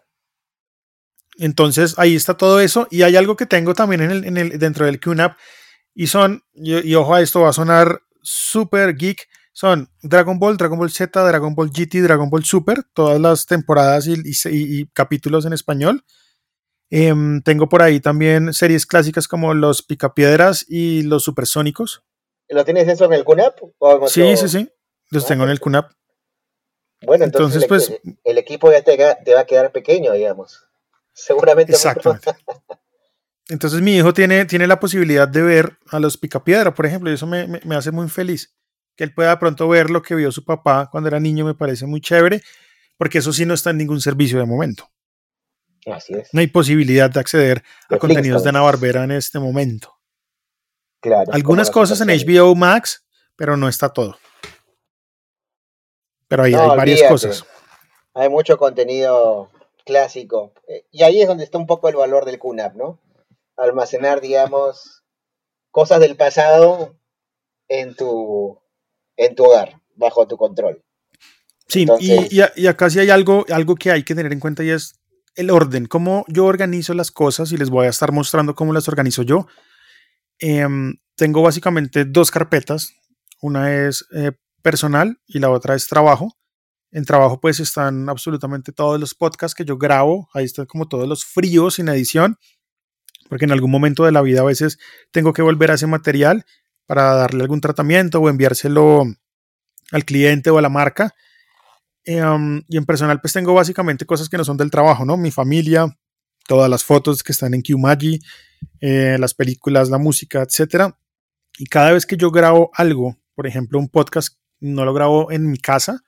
[1.37, 2.87] Entonces ahí está todo eso.
[2.89, 5.37] Y hay algo que tengo también en el, en el, dentro del QNAP.
[5.93, 9.27] Y son, y, y ojo a esto, va a sonar super geek.
[9.51, 14.05] Son Dragon Ball, Dragon Ball Z, Dragon Ball GT, Dragon Ball Super, todas las temporadas
[14.07, 14.13] y,
[14.51, 16.03] y- capítulos en español.
[16.91, 22.03] Em, tengo por ahí también series clásicas como Los Picapiedras y Los Supersónicos.
[22.49, 23.57] ¿Lo tienes eso en el QNAP?
[23.79, 24.69] ¿O en Sí, sí, sí.
[25.09, 25.91] Los Ah, tengo en el QNAP.
[27.01, 30.65] Bueno, entonces, Entonces, el, pues- el equipo ya te, te va a quedar pequeño, digamos.
[31.13, 31.71] Seguramente.
[31.73, 32.31] Exactamente.
[33.49, 37.13] Entonces mi hijo tiene, tiene la posibilidad de ver a los Picapiedra, por ejemplo, y
[37.13, 38.53] eso me, me- me hace muy feliz.
[38.95, 41.85] Que él pueda pronto ver lo que vio su papá cuando era niño me parece
[41.85, 42.41] muy chévere,
[42.97, 44.89] porque eso sí no está en ningún servicio de momento.
[45.85, 46.27] Así es.
[46.33, 48.49] No hay posibilidad de acceder a contenidos de.
[48.49, 49.93] Ana Barbera en este momento.
[50.99, 51.31] Claro.
[51.31, 52.09] Algunas cosas en.
[52.09, 53.05] HBO Max,
[53.37, 54.17] pero no está todo.
[56.27, 57.13] Pero ahí No, hay varias olvídate.
[57.13, 57.45] cosas.
[58.13, 59.49] Hay mucho contenido
[59.85, 60.53] clásico.
[60.67, 62.99] Eh, Y ahí es donde está un poco el valor del QNAP, ¿no?
[63.55, 65.03] Almacenar, digamos,
[65.71, 66.95] cosas del pasado
[67.69, 68.59] en tu,
[69.15, 70.83] en tu hogar, bajo tu control.
[71.67, 74.63] Sí, Entonces- y, y acá sí hay algo, algo que hay que tener en cuenta
[74.63, 74.99] y es
[75.35, 78.87] el orden, cómo yo organizo las cosas y les voy a estar mostrando cómo las
[78.87, 79.45] organizo yo.
[80.39, 82.93] Em, tengo básicamente dos carpetas,
[83.41, 84.31] una es eh,
[84.67, 86.35] personal y la otra es trabajo.
[86.91, 91.07] En trabajo pues están absolutamente todos los podcasts que yo grabo, ahí están como todos
[91.07, 92.35] los fríos sin edición,
[93.29, 94.77] porque en algún momento de la vida a veces
[95.11, 96.43] tengo que volver a ese material
[96.85, 99.05] para darle algún tratamiento o enviárselo
[99.93, 101.15] al cliente o a la marca.
[102.05, 105.15] Um, y en personal, pues tengo básicamente cosas que no son del trabajo, ¿no?
[105.15, 105.97] Mi familia,
[106.45, 108.19] todas las fotos que están en QMagi,
[108.81, 110.99] eh, las películas, la música, etcétera.
[111.57, 115.49] Y cada vez que yo grabo algo, por ejemplo, un podcast, no lo grabo en
[115.49, 116.03] mi casa,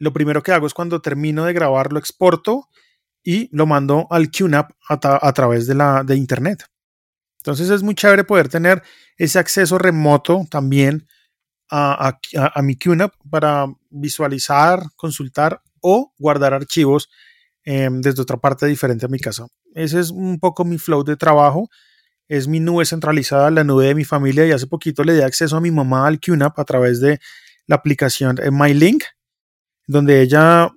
[0.00, 2.68] lo primero que hago es cuando termino de grabar, lo exporto
[3.22, 6.64] y lo mando al QNAP a, través de, la, de internet.
[7.38, 8.82] Entonces es muy chévere poder tener
[9.16, 11.06] ese acceso remoto también
[11.70, 12.18] a,
[12.62, 17.08] mi QNAP para visualizar, consultar o guardar archivos
[17.64, 19.46] eh, desde otra parte diferente a mi casa.
[19.74, 21.68] Ese es un poco mi flow de trabajo.
[22.26, 25.56] Es mi nube centralizada, la nube de mi familia y hace poquito le di acceso
[25.56, 27.20] a mi mamá al QNAP a través de
[27.70, 29.04] la aplicación eh, MyLink,
[29.86, 30.72] donde ella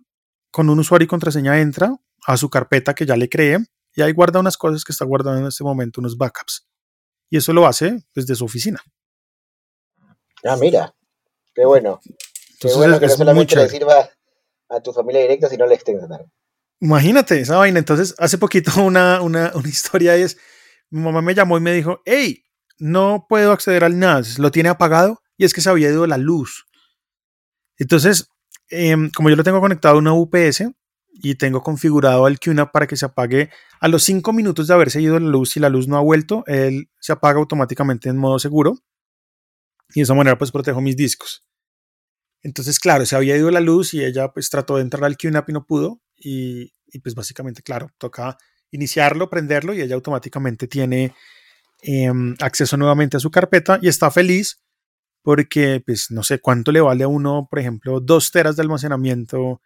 [0.51, 3.57] con un usuario y contraseña entra a su carpeta que ya le creé
[3.95, 6.67] y ahí guarda unas cosas que está guardando en este momento, unos backups.
[7.31, 8.79] Y eso lo hace desde su oficina.
[10.43, 10.93] Ah, mira.
[11.55, 11.99] Qué bueno.
[12.03, 12.11] Qué
[12.67, 14.09] Entonces bueno que no solamente le sirva
[14.69, 16.07] a tu familia directa, sino la extensa.
[16.79, 17.79] Imagínate esa vaina.
[17.79, 20.37] Entonces, hace poquito una, una, una historia es,
[20.91, 22.43] mi mamá me llamó y me dijo, hey,
[22.77, 26.17] no puedo acceder al NAS, lo tiene apagado y es que se había ido la
[26.17, 26.67] luz.
[27.78, 28.30] Entonces,
[28.69, 30.71] em, como yo lo tengo conectado a una UPS
[31.11, 33.49] y tengo configurado el QNAP para que se apague
[33.80, 36.43] a los cinco minutos de haberse ido la luz, si la luz no ha vuelto,
[36.47, 38.76] él se apaga automáticamente en modo seguro.
[39.89, 41.45] Y de esa manera pues protejo mis discos.
[42.41, 45.49] Entonces, claro, se había ido la luz y ella pues trató de entrar al QNAP
[45.49, 46.01] y no pudo.
[46.17, 48.38] Y, y pues básicamente, claro, toca
[48.74, 51.13] iniciarlo, prenderlo y ella automáticamente tiene
[51.82, 54.63] em, acceso nuevamente a su carpeta y está feliz
[55.24, 59.61] porque pues no sé cuánto le vale a uno, por ejemplo, dos teras de almacenamiento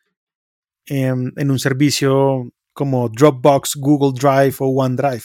[0.86, 5.24] em, en un servicio como Dropbox, Google Drive o OneDrive.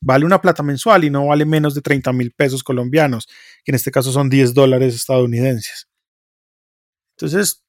[0.00, 3.26] Vale una plata mensual y no vale menos de 30 mil pesos colombianos,
[3.64, 5.88] que en este caso son 10 dólares estadounidenses.
[7.16, 7.64] Entonces,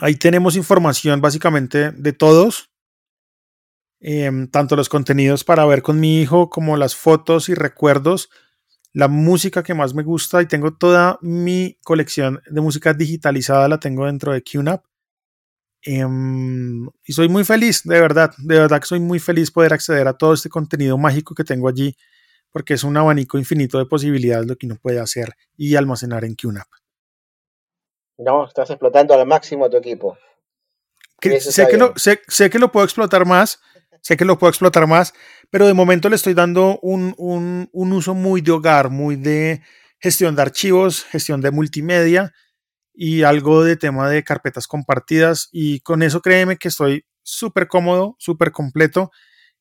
[0.00, 2.70] ahí tenemos información básicamente de todos,
[4.00, 8.30] em, tanto los contenidos para ver con mi hijo como las fotos y recuerdos,
[8.92, 13.80] la música que más me gusta y tengo toda mi colección de música digitalizada, la
[13.80, 14.84] tengo dentro de QNAP.
[15.84, 20.06] Em, y soy muy feliz, de verdad, de verdad que soy muy feliz poder acceder
[20.06, 21.96] a todo este contenido mágico que tengo allí,
[22.50, 26.34] porque es un abanico infinito de posibilidades lo que uno puede hacer y almacenar en
[26.34, 26.68] QNAP.
[28.18, 30.18] No, estás explotando al máximo tu equipo.
[31.40, 33.60] sé, que lo, sé, que lo puedo explotar más,
[34.02, 35.14] sé que lo puedo explotar más,
[35.50, 39.62] pero de momento le estoy dando un, un, uso muy de hogar, muy de
[39.98, 42.32] gestión de archivos, gestión de multimedia
[42.92, 45.48] y algo de tema de carpetas compartidas.
[45.52, 49.10] Y con eso créeme que estoy súper cómodo, súper completo.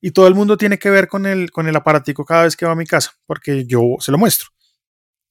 [0.01, 2.65] Y todo el mundo tiene que ver con el, con el aparatico cada vez que
[2.65, 4.49] va a mi casa, porque yo se lo muestro.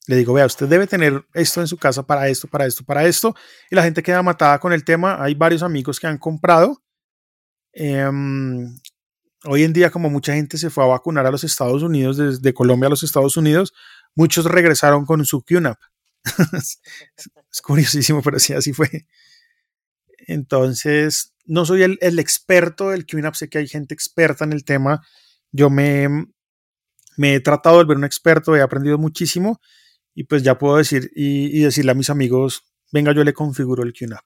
[0.07, 3.05] Le digo, vea, usted debe tener esto en su casa para esto, para esto, para
[3.05, 3.35] esto.
[3.71, 5.23] Y la gente queda matada con el tema.
[5.23, 6.83] Hay varios amigos que han comprado.
[7.73, 8.77] Em,
[9.45, 12.55] hoy en día, como mucha gente se fue a vacunar a los Estados Unidos, desde
[12.55, 13.73] Colombia a los Estados Unidos,
[14.15, 15.79] muchos regresaron con su QNAP.
[16.53, 19.07] es curiosísimo, pero sí, así fue.
[20.27, 24.65] Entonces, no soy el, el, experto del QNAP, sé que hay gente experta en el
[24.65, 25.01] tema.
[25.51, 26.09] Yo me,
[27.17, 29.61] me he tratado de volver un experto, he aprendido muchísimo
[30.15, 33.93] y pues ya puedo decir y, decirle a mis amigos, venga, yo le configuro el
[33.93, 34.25] QNAP.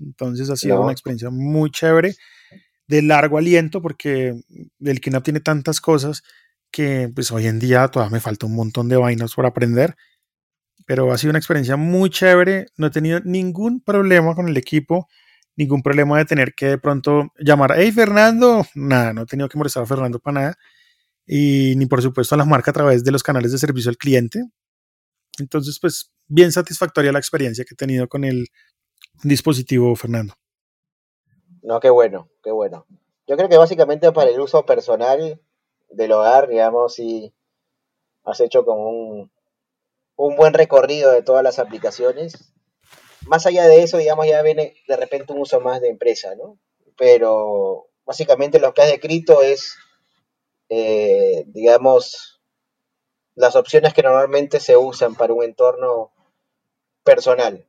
[0.00, 2.14] Entonces ha sido una experiencia muy chévere,
[2.88, 4.40] de largo aliento, porque
[4.80, 6.22] el QNAP tiene tantas cosas
[6.70, 9.96] que pues hoy en día todavía me falta un montón de vainas por aprender,
[10.86, 15.08] pero ha sido una experiencia muy chévere, no he tenido ningún problema con el equipo,
[15.56, 19.58] ningún problema de tener que de pronto llamar, hey Fernando, nada, no he tenido que
[19.58, 20.58] molestar a Fernando para nada,
[21.26, 23.96] y ni por supuesto a la marca a través de los canales de servicio al
[23.96, 24.44] cliente,
[25.38, 28.48] entonces, pues bien satisfactoria la experiencia que he tenido con el
[29.22, 30.34] dispositivo, Fernando.
[31.66, 32.86] No, qué bueno, qué bueno.
[33.26, 35.40] Yo creo que básicamente para el uso personal
[35.90, 37.34] del hogar, digamos, y
[38.22, 39.32] has hecho como un,
[40.14, 42.52] un buen recorrido de todas las aplicaciones.
[43.26, 46.56] Más allá de eso, digamos, ya viene de repente un uso más de empresa, ¿no?
[46.96, 49.74] Pero básicamente lo que has descrito es,
[50.68, 52.40] eh, digamos,
[53.34, 56.12] las opciones que normalmente se usan para un entorno
[57.02, 57.66] personal,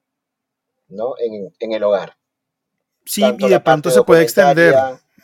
[0.87, 1.15] ¿no?
[1.17, 2.16] En, el hogar.
[3.07, 4.75] Sí, y de pronto se puede extender.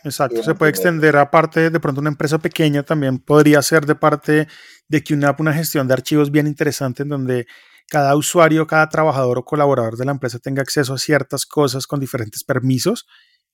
[0.05, 4.47] Exacto, se puede extender aparte de pronto una empresa pequeña también podría ser de parte
[4.89, 7.45] de QNAP una gestión de archivos bien interesante en donde
[7.87, 12.01] cada usuario, cada trabajador o colaborador de la empresa tenga acceso a ciertas cosas con
[12.01, 13.05] diferentes permisos.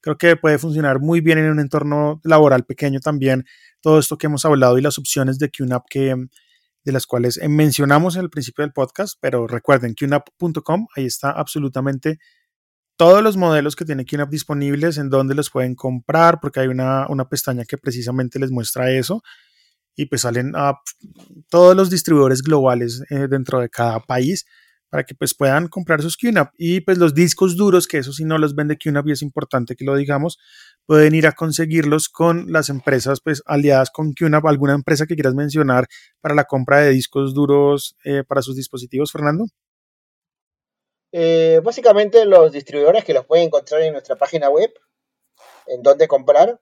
[0.02, 3.46] Creo que puede funcionar muy bien en un entorno laboral pequeño también
[3.82, 6.16] todo esto que hemos hablado y las opciones de QNAP que,
[6.84, 12.18] de las cuales mencionamos en el principio del podcast, pero recuerden QNAP.com, ahí está absolutamente
[13.00, 17.08] todos los modelos que tiene QNAP disponibles, en dónde los pueden comprar, porque hay una,
[17.30, 19.24] pestaña que precisamente les muestra eso,
[19.96, 20.74] y pues salen a
[21.50, 24.46] todos los distribuidores globales eh, dentro de cada país
[24.90, 28.26] para que pues puedan comprar sus QNAP y pues los discos duros, que eso si
[28.26, 30.38] no los vende QNAP y es importante que lo digamos,
[30.86, 35.36] pueden ir a conseguirlos con las empresas pues aliadas con QNAP, alguna empresa que quieras
[35.36, 35.88] mencionar
[36.20, 39.46] para la compra de discos duros eh, para sus dispositivos, Fernando.
[41.12, 44.72] Eh, básicamente los distribuidores que los pueden encontrar en nuestra página web,
[45.68, 46.60] en donde comprar,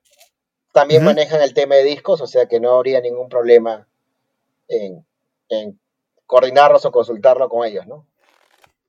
[0.73, 3.87] también manejan el tema de discos, o sea que no habría ningún problema
[4.67, 5.05] en,
[5.49, 5.79] en
[6.25, 8.05] coordinarlos o consultarlo con ellos, ¿no?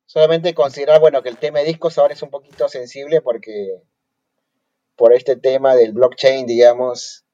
[0.07, 3.83] Solamente considerar, bueno, que el tema de discos ahora es un poquito sensible porque
[4.97, 7.25] por este tema del blockchain, digamos,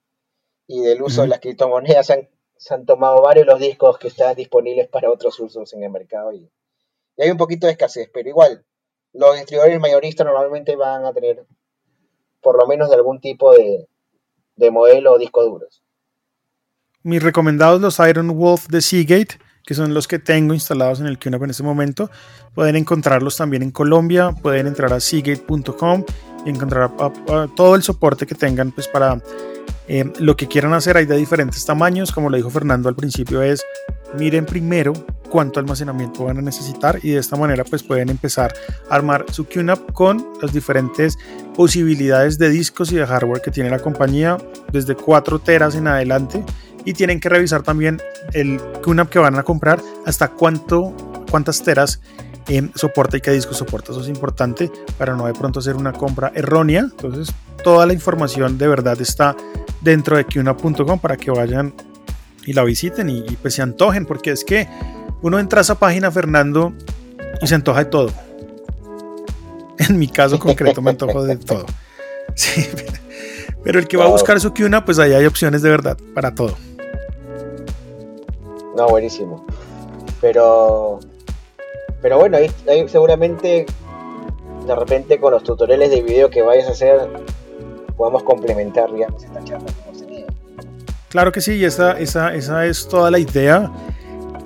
[0.66, 4.88] y del uso de las criptomonedas, se han, tomado varios los discos que están disponibles
[4.88, 6.50] para otros usos en el mercado y,
[7.18, 8.64] hay un poquito de escasez, pero igual,
[9.12, 11.44] los distribuidores mayoristas normalmente van a tener
[12.40, 13.88] por lo menos de algún tipo de,
[14.56, 15.82] de modelo o disco duros.
[17.02, 21.18] Mis recomendados los Iron Wolf de Seagate, que son los que tengo instalados en el
[21.18, 22.10] QNAP en este momento.
[22.54, 26.04] Pueden encontrarlos también en Colombia, pueden entrar a seagate.com
[26.44, 26.90] y encontrar
[27.56, 29.20] todo el soporte que tengan pues para
[29.88, 30.96] eh, lo que quieran hacer.
[30.96, 33.64] Hay de diferentes tamaños, como lo dijo Fernando al principio, es
[34.18, 34.92] miren primero
[35.34, 38.54] cuánto almacenamiento van a necesitar y de esta manera pues pueden empezar
[38.88, 41.18] a armar su QNAP con las diferentes
[41.56, 44.38] posibilidades de discos y de hardware que tiene la compañía
[44.70, 46.44] desde 4 teras en adelante
[46.84, 48.00] y tienen que revisar también
[48.32, 50.94] el QNAP que van a comprar hasta cuánto
[51.28, 52.00] cuántas teras
[52.46, 53.90] eh, soporta y qué disco soporta.
[53.90, 56.82] Eso es importante para no de pronto hacer una compra errónea.
[56.82, 59.34] Entonces, toda la información de verdad está
[59.80, 61.74] dentro de QNAP.com para que vayan
[62.46, 64.68] y la visiten y, pues se antojen, porque es que
[65.24, 66.74] uno entra a esa página, Fernando,
[67.40, 68.10] y se antoja de todo.
[69.78, 71.64] En mi caso concreto me antojo de todo.
[72.34, 72.68] Sí,
[73.62, 76.34] pero el que va a buscar su QNAP, pues ahí hay opciones de verdad para
[76.34, 76.54] todo.
[78.76, 79.46] No, buenísimo.
[80.20, 81.00] Pero,
[82.02, 83.64] pero bueno, ahí, seguramente
[84.66, 87.08] de repente con los tutoriales de video que vayas a hacer
[87.96, 89.66] podemos complementar, digamos, esta charla
[91.08, 93.70] Claro que sí, esa, esa, esa es toda la idea.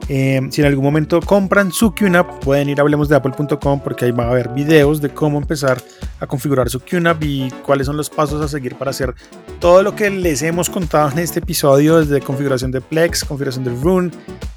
[0.08, 4.24] Eh, si en algún momento compran su QNAP, pueden ir a hablemosdeapple.com porque ahí va
[4.24, 5.82] a haber videos de cómo empezar
[6.18, 9.14] a configurar su QNAP y cuáles son los pasos a seguir para hacer
[9.60, 13.70] todo lo que les hemos contado en este episodio, desde configuración de Plex, configuración de
[13.70, 14.10] Rune,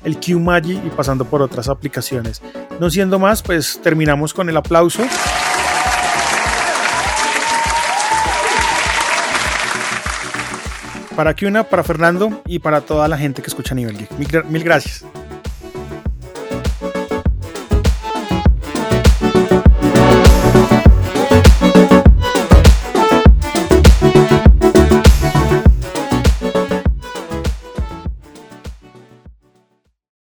[0.06, 2.42] el QMagi y pasando por otras aplicaciones.
[2.80, 5.04] No siendo más, pues terminamos con el aplauso.
[11.16, 14.44] para Kiuna, para Fernando y para toda la gente que escucha Nivel Geek.
[14.48, 15.06] Mil gracias.